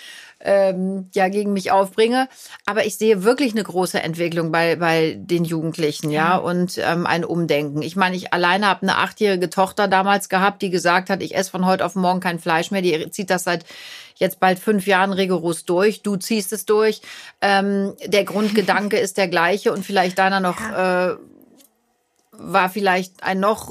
[0.47, 2.29] ähm, ja gegen mich aufbringe.
[2.65, 7.25] Aber ich sehe wirklich eine große Entwicklung bei, bei den Jugendlichen, ja, und ähm, ein
[7.25, 7.83] Umdenken.
[7.83, 11.51] Ich meine, ich alleine habe eine achtjährige Tochter damals gehabt, die gesagt hat, ich esse
[11.51, 12.83] von heute auf morgen kein Fleisch mehr.
[12.83, 13.67] Die zieht das seit
[14.15, 16.03] jetzt bald fünf Jahren rigoros durch.
[16.03, 17.03] Du ziehst es durch.
[17.41, 21.17] Ähm, der Grundgedanke ist der gleiche und vielleicht deiner noch äh,
[22.39, 23.71] war vielleicht ein noch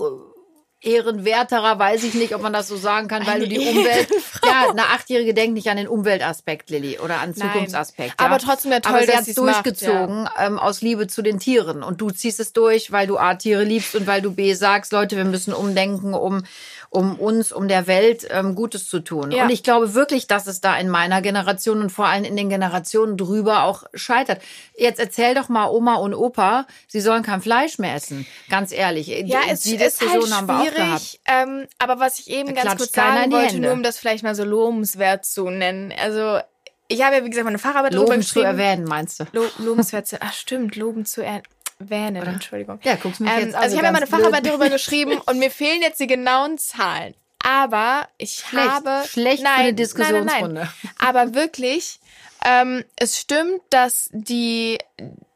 [0.86, 4.08] ehrenwerterer, weiß ich nicht, ob man das so sagen kann, weil Eine du die Umwelt,
[4.46, 7.50] ja, eine Achtjährige denkt nicht an den Umweltaspekt, Lilly, oder an Nein.
[7.52, 8.14] Zukunftsaspekt.
[8.18, 8.38] Aber ja.
[8.38, 11.40] trotzdem ja toll, Aber sie dass hat's sie's macht, durchgezogen ähm, aus Liebe zu den
[11.40, 14.54] Tieren und du ziehst es durch, weil du A Tiere liebst und weil du B
[14.54, 16.44] sagst, Leute, wir müssen umdenken, um
[16.90, 19.32] um uns, um der Welt ähm, Gutes zu tun.
[19.32, 19.44] Ja.
[19.44, 22.50] Und ich glaube wirklich, dass es da in meiner Generation und vor allem in den
[22.50, 24.42] Generationen drüber auch scheitert.
[24.78, 28.26] Jetzt erzähl doch mal Oma und Opa, sie sollen kein Fleisch mehr essen.
[28.50, 29.08] Ganz ehrlich.
[29.08, 30.76] Ja, Die- es die ist halt Diskussion haben wir auch gehabt.
[31.02, 31.22] schwierig.
[31.26, 33.62] Ähm, aber was ich eben Da ganz kurz sagen wollte, Hände.
[33.68, 35.94] nur um das vielleicht mal so lobenswert zu nennen.
[36.02, 36.40] Also
[36.88, 38.46] ich habe ja, wie gesagt, meine Facharbeit Loben zu geschrieben.
[38.46, 39.26] erwähnen, meinst du?
[39.32, 41.44] Lo lobenswert zu, ach stimmt, loben zu erwähnen,
[41.80, 42.80] Entschuldigung.
[42.84, 44.20] Ja, guckst mich Ähm, jetzt an, also so ich habe ja meine blöd.
[44.20, 47.14] Facharbeit darüber geschrieben und mir fehlen jetzt die genauen Zahlen.
[47.44, 48.68] Aber ich Schlecht.
[48.70, 50.32] habe Schlecht für eine Diskussionsrunde.
[50.32, 50.92] Nein, nein, nein.
[51.08, 52.00] Aber wirklich,
[52.44, 54.80] ähm, es stimmt, dass die,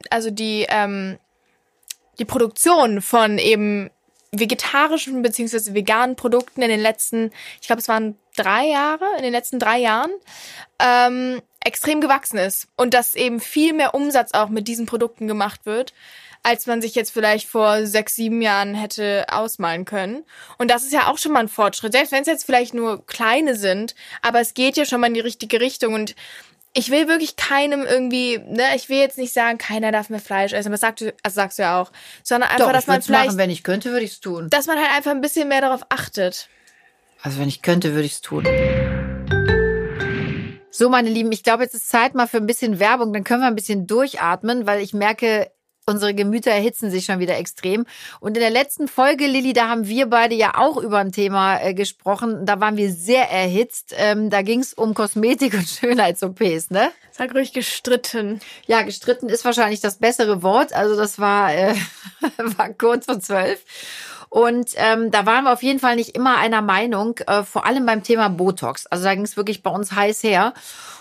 [0.09, 1.19] also die, ähm,
[2.17, 3.91] die Produktion von eben
[4.31, 9.31] vegetarischen beziehungsweise veganen Produkten in den letzten, ich glaube, es waren drei Jahre, in den
[9.31, 10.11] letzten drei Jahren,
[10.79, 15.65] ähm, extrem gewachsen ist und dass eben viel mehr Umsatz auch mit diesen Produkten gemacht
[15.65, 15.93] wird,
[16.43, 20.23] als man sich jetzt vielleicht vor sechs, sieben Jahren hätte ausmalen können.
[20.57, 23.05] Und das ist ja auch schon mal ein Fortschritt, selbst wenn es jetzt vielleicht nur
[23.05, 26.15] kleine sind, aber es geht ja schon mal in die richtige Richtung und
[26.73, 30.53] ich will wirklich keinem irgendwie, ne, ich will jetzt nicht sagen, keiner darf mehr Fleisch
[30.53, 31.91] essen, aber das sagst du, also sagst du ja auch,
[32.23, 34.49] sondern einfach, Doch, dass ich man vielleicht, machen, wenn ich könnte, würde ich es tun.
[34.49, 36.47] dass man halt einfach ein bisschen mehr darauf achtet.
[37.21, 38.45] Also wenn ich könnte, würde ich es tun.
[40.71, 43.11] So, meine Lieben, ich glaube, jetzt ist Zeit mal für ein bisschen Werbung.
[43.11, 45.51] Dann können wir ein bisschen durchatmen, weil ich merke,
[45.89, 47.85] unsere Gemüter erhitzen sich schon wieder extrem.
[48.19, 51.59] Und in der letzten Folge, Lilly, da haben wir beide ja auch über ein Thema
[51.59, 52.45] äh, gesprochen.
[52.45, 53.93] Da waren wir sehr erhitzt.
[53.97, 56.91] Ähm, da ging es um Kosmetik und Schönheits-OPs, ne?
[57.11, 58.39] Sag ruhig gestritten.
[58.65, 60.71] Ja, gestritten ist wahrscheinlich das bessere Wort.
[60.73, 61.75] Also das war, äh,
[62.37, 63.63] war kurz vor zwölf.
[64.29, 67.85] Und ähm, da waren wir auf jeden Fall nicht immer einer Meinung, äh, vor allem
[67.85, 68.85] beim Thema Botox.
[68.85, 70.53] Also da ging es wirklich bei uns heiß her.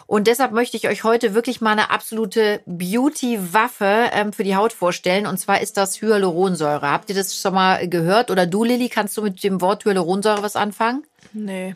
[0.07, 4.73] Und deshalb möchte ich euch heute wirklich mal eine absolute Beauty-Waffe ähm, für die Haut
[4.73, 5.27] vorstellen.
[5.27, 6.91] Und zwar ist das Hyaluronsäure.
[6.91, 8.31] Habt ihr das schon mal gehört?
[8.31, 11.05] Oder du, Lilly, kannst du mit dem Wort Hyaluronsäure was anfangen?
[11.35, 11.75] Nee.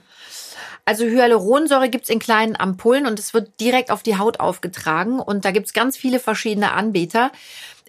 [0.86, 5.20] Also Hyaluronsäure gibt's in kleinen Ampullen und es wird direkt auf die Haut aufgetragen.
[5.20, 7.30] Und da gibt's ganz viele verschiedene Anbieter.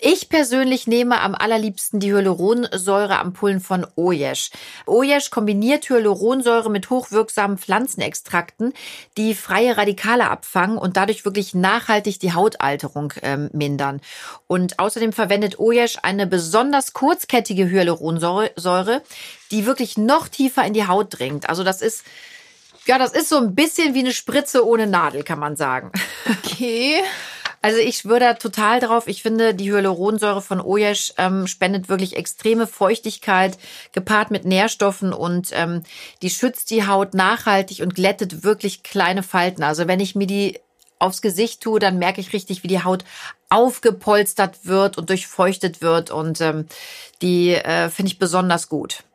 [0.05, 4.51] Ich persönlich nehme am allerliebsten die Hyaluronsäureampullen von Oyesh.
[4.85, 8.73] Oyesh kombiniert Hyaluronsäure mit hochwirksamen Pflanzenextrakten,
[9.15, 14.01] die freie Radikale abfangen und dadurch wirklich nachhaltig die Hautalterung ähm, mindern.
[14.45, 19.03] Und außerdem verwendet Oyesh eine besonders kurzkettige Hyaluronsäure,
[19.51, 21.47] die wirklich noch tiefer in die Haut dringt.
[21.47, 22.03] Also das ist
[22.85, 25.93] ja, das ist so ein bisschen wie eine Spritze ohne Nadel, kann man sagen.
[26.45, 27.01] Okay.
[27.63, 29.07] Also ich schwöre da total drauf.
[29.07, 33.57] Ich finde, die Hyaluronsäure von Oyesh ähm, spendet wirklich extreme Feuchtigkeit,
[33.93, 35.83] gepaart mit Nährstoffen und ähm,
[36.21, 39.63] die schützt die Haut nachhaltig und glättet wirklich kleine Falten.
[39.63, 40.59] Also wenn ich mir die
[40.99, 43.05] aufs Gesicht tue, dann merke ich richtig, wie die Haut
[43.47, 46.11] aufgepolstert wird und durchfeuchtet wird.
[46.11, 46.67] Und ähm,
[47.21, 49.05] die äh, finde ich besonders gut.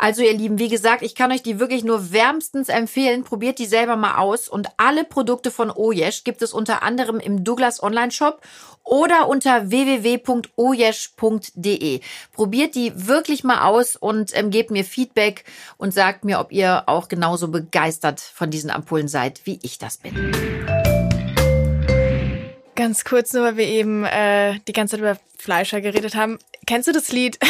[0.00, 3.24] Also ihr Lieben, wie gesagt, ich kann euch die wirklich nur wärmstens empfehlen.
[3.24, 4.48] Probiert die selber mal aus.
[4.48, 8.40] Und alle Produkte von Oyesh gibt es unter anderem im Douglas Online Shop
[8.84, 10.40] oder unter www.oyesh.de.
[12.32, 15.44] Probiert die wirklich mal aus und ähm, gebt mir Feedback
[15.78, 19.96] und sagt mir, ob ihr auch genauso begeistert von diesen Ampullen seid, wie ich das
[19.96, 20.14] bin.
[22.76, 26.38] Ganz kurz, nur weil wir eben äh, die ganze Zeit über Fleischer geredet haben.
[26.68, 27.36] Kennst du das Lied?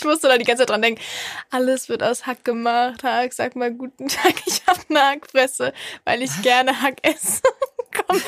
[0.00, 1.00] ich musste da die ganze Zeit dran denken.
[1.50, 3.02] Alles wird aus Hack gemacht.
[3.02, 7.42] Hack, sag mal guten Tag, ich hab eine Hackfresse, weil ich gerne Hack esse.
[8.10, 8.22] Komm,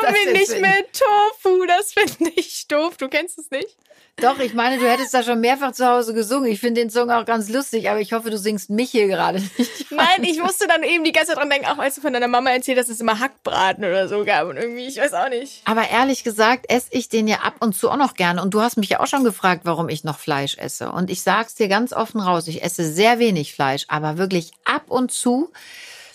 [0.00, 2.96] komm mir nicht mit Tofu, das finde ich doof.
[2.96, 3.76] Du kennst es nicht?
[4.16, 6.50] Doch, ich meine, du hättest da schon mehrfach zu Hause gesungen.
[6.52, 9.40] Ich finde den Song auch ganz lustig, aber ich hoffe, du singst mich hier gerade
[9.40, 9.90] nicht.
[9.90, 12.28] Nein, ich musste dann eben die ganze Zeit dran denken, auch als du von deiner
[12.28, 15.30] Mama erzählt hast, dass es immer Hackbraten oder so gab und irgendwie, ich weiß auch
[15.30, 15.62] nicht.
[15.64, 18.42] Aber ehrlich gesagt, esse ich den ja ab und zu auch noch gerne.
[18.42, 20.92] Und du hast mich ja auch schon gefragt, warum ich noch Fleisch esse.
[20.92, 24.84] Und ich sag's dir ganz offen raus, ich esse sehr wenig Fleisch, aber wirklich ab
[24.88, 25.50] und zu,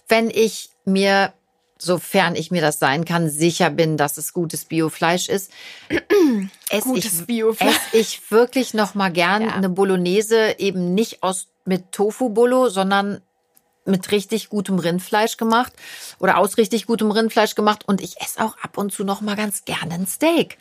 [0.08, 1.34] wenn ich mir
[1.80, 5.52] sofern ich mir das sein kann, sicher bin, dass es gutes Biofleisch ist,
[6.70, 7.76] esse Gutes ich, Biofleisch.
[7.76, 9.50] esse ich wirklich noch mal gern Ja.
[9.54, 13.22] eine Bolognese eben nicht aus mit Tofu-Bolo, sondern
[13.88, 15.74] mit richtig gutem Rindfleisch gemacht
[16.20, 19.36] oder aus richtig gutem Rindfleisch gemacht und ich esse auch ab und zu noch mal
[19.36, 20.58] ganz gerne ein Steak.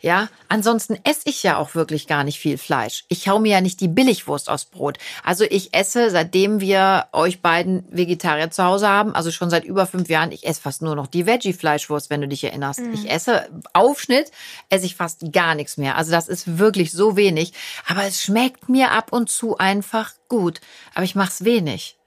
[0.00, 3.04] Ja, ansonsten esse ich ja auch wirklich gar nicht viel Fleisch.
[3.08, 4.98] Ich hau mir ja nicht die Billigwurst aus Brot.
[5.24, 9.86] Also ich esse, seitdem wir euch beiden Vegetarier zu Hause haben, also schon seit über
[9.86, 12.80] fünf Jahren, ich esse fast nur noch die Veggie-Fleischwurst, wenn du dich erinnerst.
[12.92, 14.30] Ich esse Aufschnitt,
[14.68, 15.96] esse ich fast gar nichts mehr.
[15.96, 17.52] Also das ist wirklich so wenig.
[17.86, 20.60] Aber es schmeckt mir ab und zu einfach gut.
[20.94, 21.97] Aber ich mach's wenig.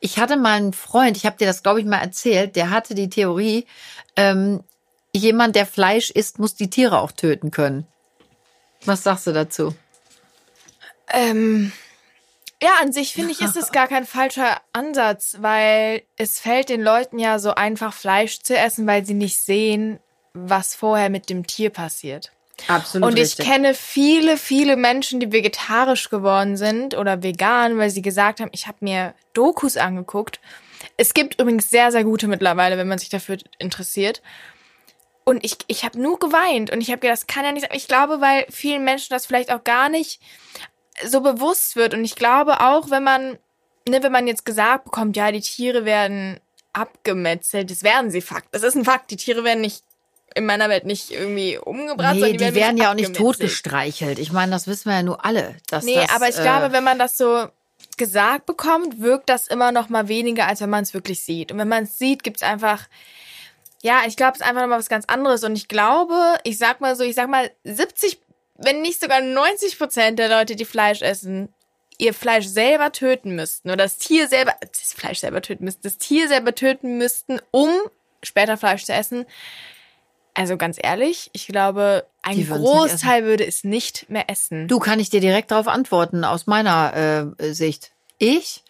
[0.00, 2.94] Ich hatte mal einen Freund, ich habe dir das, glaube ich, mal erzählt, der hatte
[2.94, 3.66] die Theorie,
[4.16, 4.62] ähm,
[5.12, 7.86] jemand, der Fleisch isst, muss die Tiere auch töten können.
[8.84, 9.74] Was sagst du dazu?
[11.12, 11.72] Ähm,
[12.62, 16.82] ja, an sich finde ich, ist es gar kein falscher Ansatz, weil es fällt den
[16.82, 20.00] Leuten ja so einfach, Fleisch zu essen, weil sie nicht sehen,
[20.32, 22.32] was vorher mit dem Tier passiert.
[22.68, 23.08] Absolut.
[23.08, 28.40] Und ich kenne viele, viele Menschen, die vegetarisch geworden sind oder vegan, weil sie gesagt
[28.40, 30.40] haben, ich habe mir Dokus angeguckt.
[30.96, 34.22] Es gibt übrigens sehr, sehr gute mittlerweile, wenn man sich dafür interessiert.
[35.24, 37.76] Und ich, ich habe nur geweint und ich habe gedacht, das kann ja nicht sein.
[37.76, 40.20] Ich glaube, weil vielen Menschen das vielleicht auch gar nicht
[41.02, 41.94] so bewusst wird.
[41.94, 43.38] Und ich glaube auch, wenn man,
[43.88, 46.38] ne, wenn man jetzt gesagt bekommt, ja, die Tiere werden
[46.72, 48.48] abgemetzelt, das werden sie Fakt.
[48.52, 49.10] Das ist ein Fakt.
[49.10, 49.82] Die Tiere werden nicht
[50.34, 54.18] in meiner Welt nicht irgendwie umgebracht, Nee, sondern die werden ja auch nicht totgestreichelt.
[54.18, 55.54] Ich meine, das wissen wir ja nur alle.
[55.68, 57.46] Dass Nee, das, aber ich äh, glaube, wenn man das so
[57.96, 61.52] gesagt bekommt, wirkt das immer noch mal weniger, als wenn man es wirklich sieht.
[61.52, 62.88] Und wenn man es sieht, gibt's einfach,
[63.82, 65.44] ja, ich glaube, es ist einfach noch mal was ganz anderes.
[65.44, 68.18] Und ich glaube, ich sag mal so, ich sag mal 70,
[68.56, 71.52] wenn nicht sogar 90 Prozent der Leute, die Fleisch essen,
[71.98, 75.98] ihr Fleisch selber töten müssten oder das Tier selber, das Fleisch selber töten müssten, das
[75.98, 77.70] Tier selber töten müssten, um
[78.22, 79.26] später Fleisch zu essen.
[80.34, 84.66] Also ganz ehrlich, ich glaube, ein Großteil würde es nicht mehr essen.
[84.66, 87.92] Du kann ich dir direkt darauf antworten aus meiner äh, Sicht.
[88.18, 88.64] Ich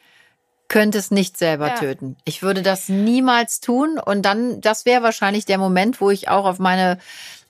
[0.69, 1.75] könnte es nicht selber Ja.
[1.75, 2.17] töten.
[2.25, 6.45] Ich würde das niemals tun und dann, das wäre wahrscheinlich der Moment, wo ich auch
[6.45, 6.99] auf meine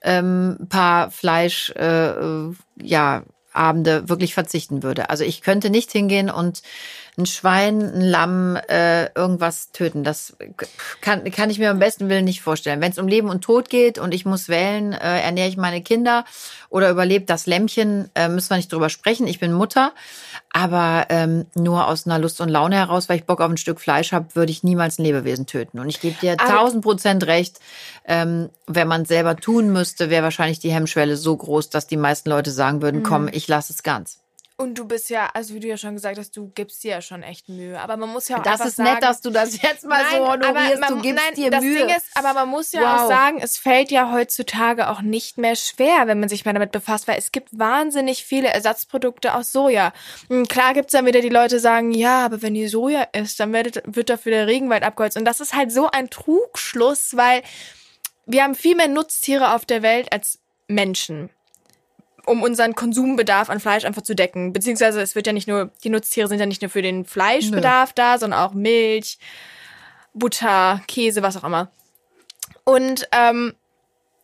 [0.02, 3.22] ähm, paar Fleisch, äh, äh, ja,
[3.52, 5.10] Abende wirklich verzichten würde.
[5.10, 6.62] Also ich könnte nicht hingehen und
[7.16, 10.02] ein Schwein, ein Lamm, äh, irgendwas töten.
[10.02, 10.36] Das
[11.00, 12.80] kann, kann ich mir am besten Willen nicht vorstellen.
[12.80, 15.80] Wenn es um Leben und Tod geht und ich muss wählen, äh, ernähre ich meine
[15.80, 16.24] Kinder
[16.70, 19.28] oder überlebt das Lämmchen, äh, müssen wir nicht drüber sprechen.
[19.28, 19.92] Ich bin Mutter.
[20.52, 23.80] Aber ähm, nur aus einer Lust und Laune heraus, weil ich Bock auf ein Stück
[23.80, 25.78] Fleisch habe, würde ich niemals ein Lebewesen töten.
[25.80, 27.58] Und ich gebe dir tausend Prozent recht.
[28.06, 31.96] Ähm, wenn man es selber tun müsste, wäre wahrscheinlich die Hemmschwelle so groß, dass die
[31.96, 33.04] meisten Leute sagen würden, Mhm.
[33.04, 34.18] komm, ich lasse es ganz.
[34.56, 37.00] Und du bist ja, also wie du ja schon gesagt hast, du gibst dir ja
[37.02, 37.80] schon echt Mühe.
[37.80, 40.28] Aber man muss ja auch Das ist sagen, nett, dass du das jetzt mal so
[40.28, 40.78] honorierst.
[40.80, 41.78] man, Du gibst nein, dir das Mühe.
[41.86, 43.00] Ding ist, aber man muss ja Wow.
[43.02, 46.70] auch sagen, es fällt ja heutzutage auch nicht mehr schwer, wenn man sich mal damit
[46.70, 49.92] befasst, weil es gibt wahnsinnig viele Ersatzprodukte aus Soja.
[50.28, 53.40] Und klar gibt's dann wieder die Leute, die sagen, ja, aber wenn ihr Soja isst,
[53.40, 55.16] dann wird, wird dafür der Regenwald abgeholzt.
[55.16, 57.42] Und das ist halt so ein Trugschluss, weil
[58.26, 60.38] wir haben viel mehr Nutztiere auf der Welt als
[60.68, 61.28] Menschen
[62.26, 64.52] um unseren Konsumbedarf an Fleisch einfach zu decken.
[64.52, 67.92] Beziehungsweise es wird ja nicht nur, die Nutztiere sind ja nicht nur für den Fleischbedarf
[67.92, 69.18] da, sondern auch Milch,
[70.14, 71.70] Butter, Käse, was auch immer.
[72.64, 73.54] Und ähm,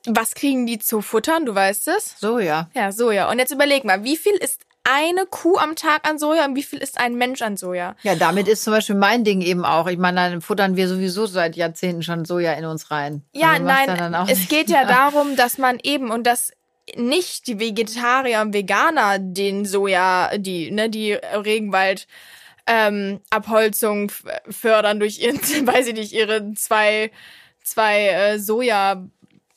[0.07, 1.45] was kriegen die zu futtern?
[1.45, 2.17] Du weißt es?
[2.19, 2.71] so, ja.
[2.75, 3.31] Ja, Soja.
[3.31, 6.63] Und jetzt überleg mal, wie viel ist eine Kuh am Tag an Soja und wie
[6.63, 7.97] viel ist ein Mensch an Soja?
[8.03, 9.87] Ja, damit ist zum Beispiel mein Ding eben auch.
[9.89, 13.23] Ich meine, dann futtern wir sowieso seit Jahrzehnten schon Soja in uns rein.
[13.33, 14.49] Ja, Also nein, es nicht.
[14.49, 16.53] geht ja darum, dass man eben und dass
[16.96, 22.07] nicht die Vegetarier und Veganer den Soja, die, ne, die Regenwald
[22.66, 24.12] ähm, Abholzung
[24.48, 27.11] fördern durch ihren, weiß ich nicht, ihre zwei,
[27.64, 29.05] zwei äh, Soja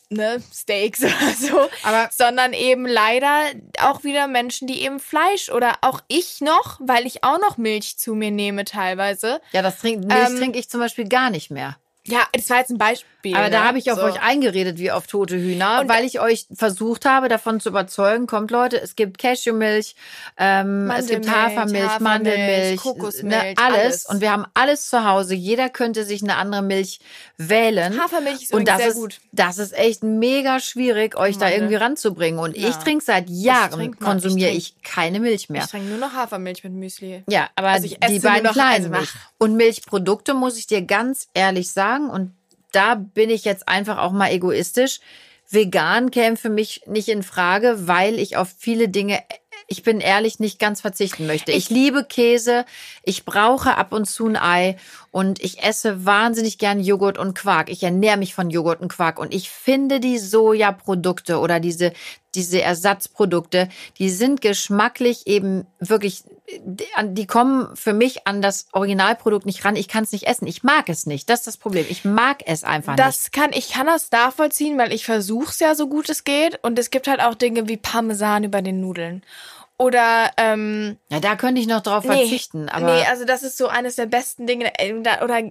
[0.10, 3.43] ne, Steaks oder so, Aber- sondern eben leider
[3.82, 7.98] auch wieder Menschen, die eben Fleisch oder auch ich noch, weil ich auch noch Milch
[7.98, 9.41] zu mir nehme teilweise.
[9.52, 11.78] Ja, das trink, Milch Ähm, trinke ich zum Beispiel gar nicht mehr.
[12.06, 13.10] Ja, das war jetzt ein Beispiel.
[13.32, 13.36] Beispiel.
[13.42, 13.68] Aber da ne?
[13.68, 14.06] habe ich auf So.
[14.06, 18.28] euch eingeredet wie auf tote Hühner, Und- weil ich euch versucht habe, davon zu überzeugen,
[18.28, 19.96] kommt Leute, es gibt Cashewmilch,
[20.38, 23.78] ähm, es gibt Hafermilch, Hafermilch, Mandelmilch, Kokosmilch, ne, alles.
[23.80, 24.06] alles.
[24.08, 25.34] Und wir haben alles zu Hause.
[25.36, 27.00] Jeder könnte sich eine andere Milch
[27.38, 28.00] wählen.
[28.02, 29.20] Hafermilch ist und das sehr ist, gut.
[29.32, 31.58] das ist echt mega schwierig, euch da Mandel.
[31.60, 32.40] irgendwie ranzubringen.
[32.40, 32.70] Und Ja.
[32.70, 35.64] ich trinke seit Jahren, trink konsumiere ich ich, keine Milch mehr.
[35.64, 37.24] Ich trinke nur noch Hafermilch mit Müsli.
[37.28, 39.10] Ja, aber Also ich esse die beiden noch- kleinen also Milch.
[39.38, 42.34] Und Milchprodukte muss ich dir ganz ehrlich sagen, und
[42.74, 45.00] da bin ich jetzt einfach auch mal egoistisch.
[45.50, 49.22] Vegan käme für mich nicht in Frage, weil ich auf viele Dinge,
[49.68, 51.52] ich bin ehrlich, nicht ganz verzichten möchte.
[51.52, 52.66] Ich, liebe Käse,
[53.04, 54.78] ich brauche ab und zu ein Ei
[55.12, 57.70] und ich esse wahnsinnig gern Joghurt und Quark.
[57.70, 61.94] Ich ernähre mich von Joghurt und Quark und ich finde die Sojaprodukte oder diese,
[62.36, 63.69] diese Ersatzprodukte,
[64.00, 66.24] die sind geschmacklich eben wirklich,
[66.63, 69.76] die- kommen für mich an das Originalprodukt nicht ran.
[69.76, 70.48] Ich kann es nicht essen.
[70.48, 71.30] Ich mag es nicht.
[71.30, 71.86] Das ist das Problem.
[71.89, 73.06] Ich mag es einfach nicht.
[73.08, 76.60] Das kann, ich kann das nachvollziehen, weil ich versuche es ja so gut es geht.
[76.63, 79.24] Und es gibt halt auch Dinge wie Parmesan über den Nudeln.
[79.78, 82.69] Oder, ähm, Ja, da könnte ich noch drauf nee, verzichten.
[82.69, 84.72] Aber nee, also das ist so eines der besten Dinge.
[84.80, 84.93] äh,
[85.24, 85.41] Oder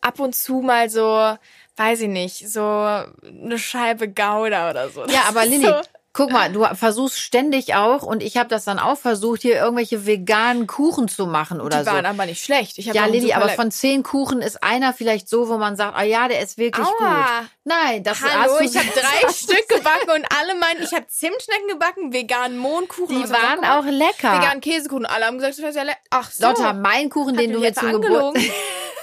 [0.00, 1.36] ab und zu mal so,
[1.76, 5.00] weiß ich nicht, so eine Scheibe Gouda oder so.
[5.02, 5.74] Ja, Das aber ist Lilly, So,
[6.14, 10.04] guck mal, du versuchst ständig auch, und ich habe das dann auch versucht, hier irgendwelche
[10.06, 11.90] veganen Kuchen zu machen oder die so.
[11.90, 12.78] waren aber nicht schlecht.
[12.78, 16.02] Ich Ja, super aber von zehn Kuchen ist einer vielleicht so, wo man sagt, ah
[16.02, 17.40] ja, der ist wirklich Aua.
[17.40, 17.48] gut.
[17.64, 21.68] Nein, das Hallo, du ich habe drei Stück gebacken und alle meinten, ich habe Zimtschnecken
[21.68, 23.22] gebacken, veganen Mohnkuchen.
[23.22, 24.38] Die waren auch lecker.
[24.38, 25.06] Veganen Käsekuchen.
[25.06, 26.00] Alle haben gesagt, das wäre sehr lecker.
[26.10, 26.46] Ach so.
[26.46, 28.52] Lotta, mein Kuchen, den Hat du mich mir zum Geburtstag...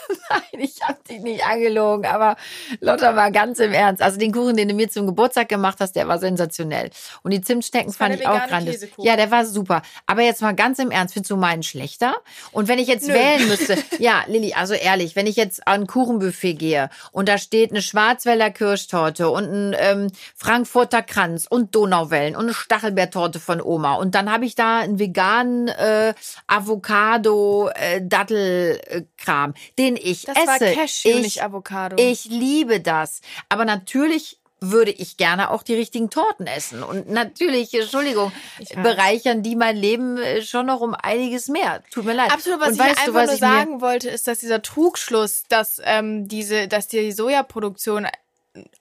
[0.30, 2.36] Nein, ich habe dich nicht angelogen, aber
[2.80, 4.02] Lotta war ganz im Ernst.
[4.02, 6.90] Also den Kuchen, den du mir zum Geburtstag gemacht hast, der war sensationell.
[7.24, 8.86] Und die war fand ich auch grandios.
[8.98, 9.82] Ja, der war super.
[10.06, 12.16] Aber jetzt mal ganz im Ernst, findest du meinen schlechter?
[12.52, 13.14] Und wenn ich jetzt Nö.
[13.14, 17.38] wählen müsste, ja, Lilly, also ehrlich, wenn ich jetzt an ein Kuchenbuffet gehe und da
[17.38, 23.62] steht eine Schwarzwälder Kirschtorte und ein ähm, Frankfurter Kranz und Donauwellen und eine Stachelbeertorte von
[23.62, 26.14] Oma und dann habe ich da einen veganen äh,
[26.48, 30.48] Avocado äh, Dattelkram, den ich Das esse.
[30.48, 31.96] war Cashew, ich, nicht Avocado.
[32.00, 33.22] Ich liebe das.
[33.50, 36.84] Aber natürlich würde ich gerne auch die richtigen Torten essen.
[36.84, 41.82] Und natürlich, Entschuldigung, Ich bereichern die mein Leben äh, schon noch um einiges mehr.
[41.92, 42.30] Tut mir leid.
[42.32, 44.62] Absolut, was Und ich weißt einfach du, was nur ich sagen wollte, ist, dass dieser
[44.62, 48.08] Trugschluss, dass ähm, diese, dass die Sojaproduktion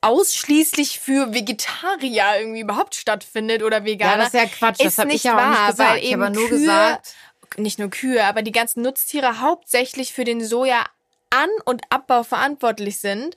[0.00, 4.16] ausschließlich für Vegetarier irgendwie überhaupt stattfindet oder Ja, Veganer.
[4.24, 4.80] das ist ja Quatsch.
[4.84, 5.90] Das habe ich nicht ja auch wahr, nicht gesagt.
[5.90, 7.14] weil ich eben habe nur Kühe, gesagt,
[7.56, 10.84] nicht nur Kühe, aber die ganzen Nutztiere hauptsächlich für den Soja
[11.30, 13.34] An- und Abbau verantwortlich sind.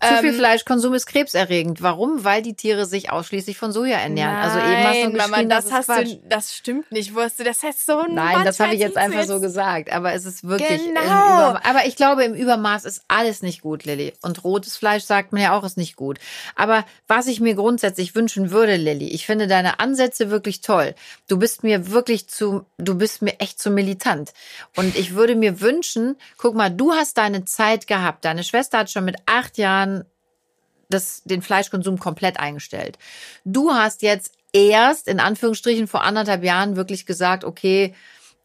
[0.00, 1.82] Zu viel Ähm, Fleischkonsum ist krebserregend.
[1.82, 2.24] Warum?
[2.24, 4.34] Weil die Tiere sich ausschließlich von Soja ernähren.
[4.36, 7.44] also eben hast du Nein, Mama, das, ist hast du, das stimmt nicht, wusste.
[7.44, 9.92] Das heißt so ein Nein, das habe ich jetzt einfach so du gesagt.
[9.92, 11.00] Aber es ist wirklich im Genau.
[11.00, 11.64] Übermaß.
[11.64, 14.12] Aber ich glaube, im Übermaß ist alles nicht gut, Lilly.
[14.22, 16.18] Und rotes Fleisch sagt man ja auch, ist nicht gut.
[16.54, 20.94] Aber was ich mir grundsätzlich wünschen würde, Lilly, ich finde deine Ansätze wirklich toll.
[21.28, 24.32] Du bist mir wirklich zu, du bist mir echt zu militant.
[24.76, 28.24] Und ich würde mir wünschen, guck mal, du hast deine Zeit gehabt.
[28.24, 29.79] Deine Schwester hat schon mit acht Jahren
[30.88, 32.98] das, den Fleischkonsum komplett eingestellt.
[33.44, 37.94] Du hast jetzt erst in Anführungsstrichen vor anderthalb Jahren wirklich gesagt, okay,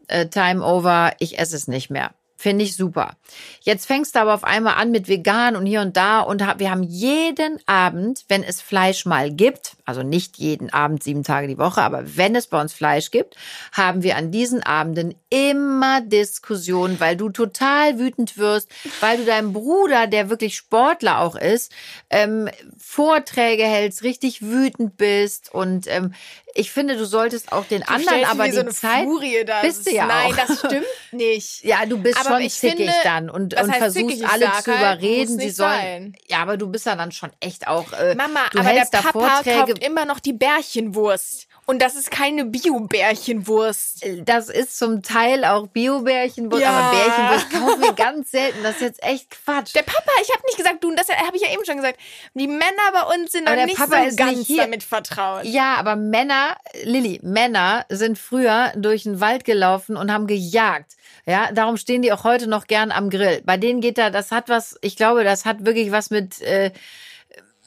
[0.08, 2.14] äh, Time over, ich esse es nicht mehr.
[2.38, 3.16] Finde ich super.
[3.62, 6.70] Jetzt fängst du aber auf einmal an mit vegan und hier und da und wir
[6.70, 11.58] haben jeden Abend, wenn es Fleisch mal gibt, also nicht jeden Abend sieben Tage die
[11.58, 13.36] Woche, aber wenn es bei uns Fleisch gibt,
[13.72, 18.70] haben wir an diesen Abenden immer Diskussionen, weil du total wütend wirst,
[19.00, 21.72] weil du deinem Bruder, der wirklich Sportler auch ist,
[22.10, 26.14] ähm, Vorträge hältst, richtig wütend bist und ähm,
[26.58, 29.62] ich finde, du solltest auch den Du anderen aber die so eine Zeit Furie da.
[29.62, 30.36] bist du ja Nein, auch.
[30.38, 31.66] das stimmt nicht.
[31.66, 34.68] Ja, du bist Aber schon ich zickig finde, dann und, und versuchst alle zu halt,
[34.68, 35.70] überreden, sie sollen.
[35.70, 36.16] sein.
[36.30, 37.92] Ja, aber du bist ja dann schon echt auch.
[37.92, 39.75] Äh, Mama, du aber der hältst da Papa Vorträge.
[39.76, 41.48] Kauft immer noch die Bärchenwurst.
[41.68, 44.06] Und das ist keine Bio-Bärchenwurst.
[44.26, 46.70] Das ist zum Teil auch Bio-Bärchenwurst, Ja.
[46.72, 48.62] aber Bärchenwurst kaufen wir ganz selten.
[48.62, 49.74] Das ist jetzt echt Quatsch.
[49.74, 52.00] Der Papa, ich habe nicht gesagt, du, und das habe ich ja eben schon gesagt.
[52.36, 54.84] Die Männer bei uns sind Aber noch der nicht Papa so ist ganz nicht damit
[54.84, 55.44] vertraut.
[55.46, 60.92] Ja, aber Männer, Lilly, Männer sind früher durch den Wald gelaufen und haben gejagt.
[61.26, 63.42] Ja, darum stehen die auch heute noch gern am Grill.
[63.44, 66.72] Bei denen geht da, das hat was, ich glaube, das hat wirklich was mit, äh,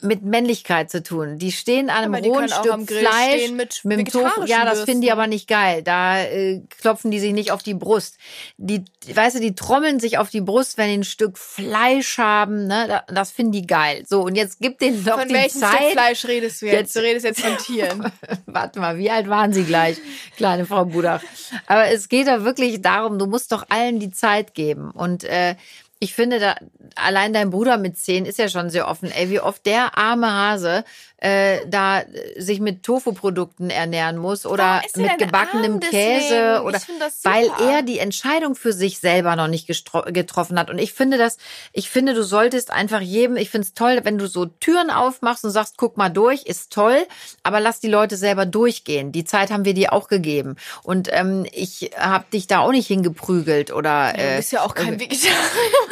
[0.01, 1.37] mit Männlichkeit zu tun.
[1.37, 4.43] Die stehen an einem Aber rohen Stück am Grill Fleisch stehen mit dem Tofu.
[4.45, 5.83] Ja, das finden die aber nicht geil.
[5.83, 8.17] Da äh, klopfen die sich nicht auf die Brust.
[8.57, 8.83] Die,
[9.13, 12.67] weißt du, die trommeln sich auf die Brust, wenn die ein Stück Fleisch haben.
[12.67, 14.03] Ne, Da- das finden die geil.
[14.07, 15.75] So und jetzt gibt denen doch Von die welchem Zeit.
[15.77, 16.73] Stück Fleisch redest du jetzt?
[16.75, 18.11] Jetzt- Du redest jetzt von Tieren.
[18.45, 19.97] Warte mal, wie alt waren Sie gleich,
[20.37, 21.21] kleine Frau Budach?
[21.67, 24.91] Aber es geht doch wirklich darum, du musst doch allen die Zeit geben.
[24.91, 25.55] Und äh,
[25.99, 26.55] ich finde da
[26.95, 29.11] allein dein Bruder mit zehn ist ja schon sehr offen.
[29.11, 30.85] Ey, wie oft der arme Hase
[31.21, 32.03] äh, da
[32.37, 36.79] sich mit Tofu-Produkten ernähren muss oder mit gebackenem Käse oder
[37.23, 40.69] weil er die Entscheidung für sich selber noch nicht getroffen hat.
[40.69, 41.37] Und ich finde das,
[41.73, 45.43] ich finde, du solltest einfach jedem, ich finde es toll, wenn du so Türen aufmachst
[45.43, 47.05] und sagst, guck mal durch, ist toll,
[47.43, 49.11] aber lass die Leute selber durchgehen.
[49.11, 50.55] Die Zeit haben wir dir auch gegeben.
[50.83, 54.17] Und ähm, ich habe dich da auch nicht hingeprügelt oder.
[54.17, 55.35] Äh, du bist ja auch kein äh, Vegetarier.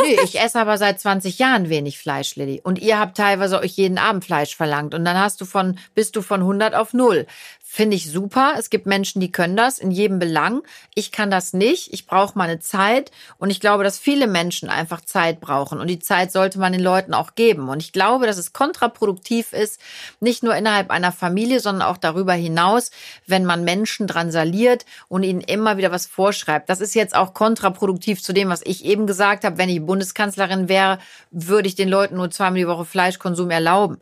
[0.01, 2.61] Nee, ich esse aber seit 20 Jahren wenig Fleisch, Lilly.
[2.63, 4.93] Und ihr habt teilweise euch jeden Abend Fleisch verlangt.
[4.93, 7.26] Und dann hast du von, bist du von 100 auf 0.
[7.70, 8.53] Finde ich super.
[8.57, 10.63] Es gibt Menschen, die können das in jedem Belang.
[10.95, 11.93] Ich kann das nicht.
[11.93, 13.11] Ich brauche meine Zeit.
[13.39, 15.82] Und ich glaube, dass viele Menschen einfach Zeit brauchen.
[15.82, 17.68] Und die Zeit sollte man den Leuten auch geben.
[17.68, 19.82] Und ich glaube, dass es kontraproduktiv ist,
[20.22, 22.89] nicht nur innerhalb einer Familie, sondern auch darüber hinaus,
[23.26, 26.70] wenn man Menschen dran saliert und ihnen immer wieder was vorschreibt.
[26.70, 29.57] Das ist jetzt auch kontraproduktiv zu dem, was ich eben gesagt habe.
[29.57, 30.99] Wenn ich Bundeskanzlerin wäre,
[31.32, 33.99] würde ich den Leuten nur zweimal die Woche Fleischkonsum erlauben.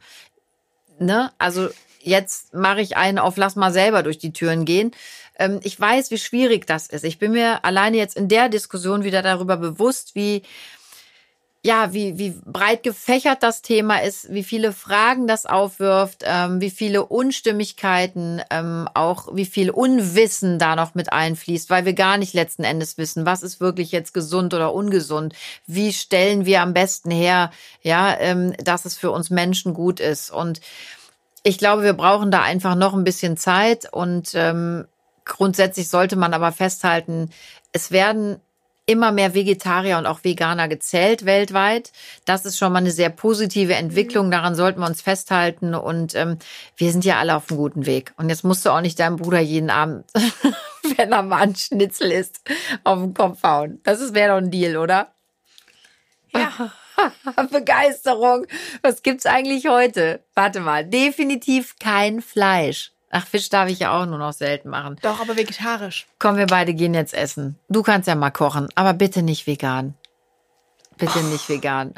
[1.00, 1.32] Ne?
[1.38, 1.70] Also
[2.00, 4.92] jetzt mache ich einen auf Lass mal selber durch die Türen gehen.
[5.38, 7.04] Ähm, ich weiß, wie schwierig das ist.
[7.04, 10.44] Ich bin mir alleine jetzt in der Diskussion wieder darüber bewusst, wie
[11.66, 16.70] ja, wie, wie breit gefächert das Thema ist, wie viele Fragen das aufwirft, ähm, wie
[16.70, 22.36] viele Unstimmigkeiten, ähm, auch wie viel Unwissen da noch mit einfließt, weil wir gar nicht
[22.36, 25.34] letzten Endes wissen, was ist wirklich jetzt gesund oder ungesund,
[25.66, 27.50] wie stellen wir am besten her,
[27.82, 30.30] ja, ähm, dass es für uns Menschen gut ist.
[30.30, 30.62] Und
[31.42, 34.86] ich glaube, wir brauchen da einfach noch ein bisschen Zeit und ähm,
[35.26, 37.32] grundsätzlich sollte man aber festhalten,
[37.72, 38.40] es werden
[38.86, 41.92] immer mehr Vegetarier und auch Veganer gezählt weltweit.
[42.26, 44.32] Das ist schon mal eine sehr positive Entwicklung.
[44.32, 45.74] Daran sollten wir uns festhalten.
[45.74, 46.38] Und ähm,
[46.78, 48.14] wir sind ja alle auf einem guten Weg.
[48.18, 50.06] Und jetzt musst du auch nicht deinem Bruder jeden Abend,
[50.98, 52.42] wenn er mal ein Schnitzel ist,
[52.84, 53.80] auf den Kopf hauen.
[53.84, 55.12] Das wäre doch ein Deal, oder?
[56.34, 56.72] Ja.
[57.52, 58.46] Begeisterung.
[58.82, 60.24] Was gibt's eigentlich heute?
[60.34, 62.95] Warte mal, definitiv kein Fleisch.
[63.18, 64.98] Ach, Fisch darf ich ja auch nur noch selten machen.
[65.02, 66.06] Doch, aber vegetarisch.
[66.20, 67.58] Komm, wir beide gehen jetzt essen.
[67.70, 69.94] Du kannst ja mal kochen, aber bitte nicht vegan.
[70.98, 71.22] Bitte oh.
[71.32, 71.94] nicht vegan.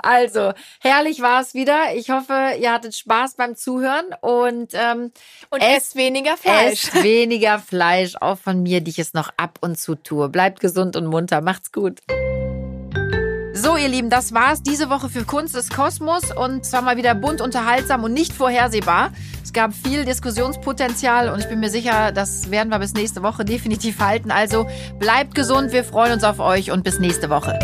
[0.00, 1.94] also, herrlich war es wieder.
[1.94, 5.12] Ich hoffe, ihr hattet Spaß beim Zuhören und, ähm,
[5.50, 6.88] und esst weniger Fleisch.
[6.88, 10.28] Esst weniger Fleisch, auch von mir, die ich es noch ab und zu tue.
[10.28, 11.40] Bleibt gesund und munter.
[11.40, 12.00] Macht's gut.
[13.62, 17.14] So, ihr Lieben, das war's diese Woche für Kunst des Kosmos und zwar mal wieder
[17.14, 19.12] bunt, unterhaltsam und nicht vorhersehbar.
[19.44, 23.44] Es gab viel Diskussionspotenzial und ich bin mir sicher, das werden wir bis nächste Woche
[23.44, 24.32] definitiv halten.
[24.32, 24.66] Also
[24.98, 27.56] bleibt gesund, wir freuen uns auf euch und bis nächste Woche.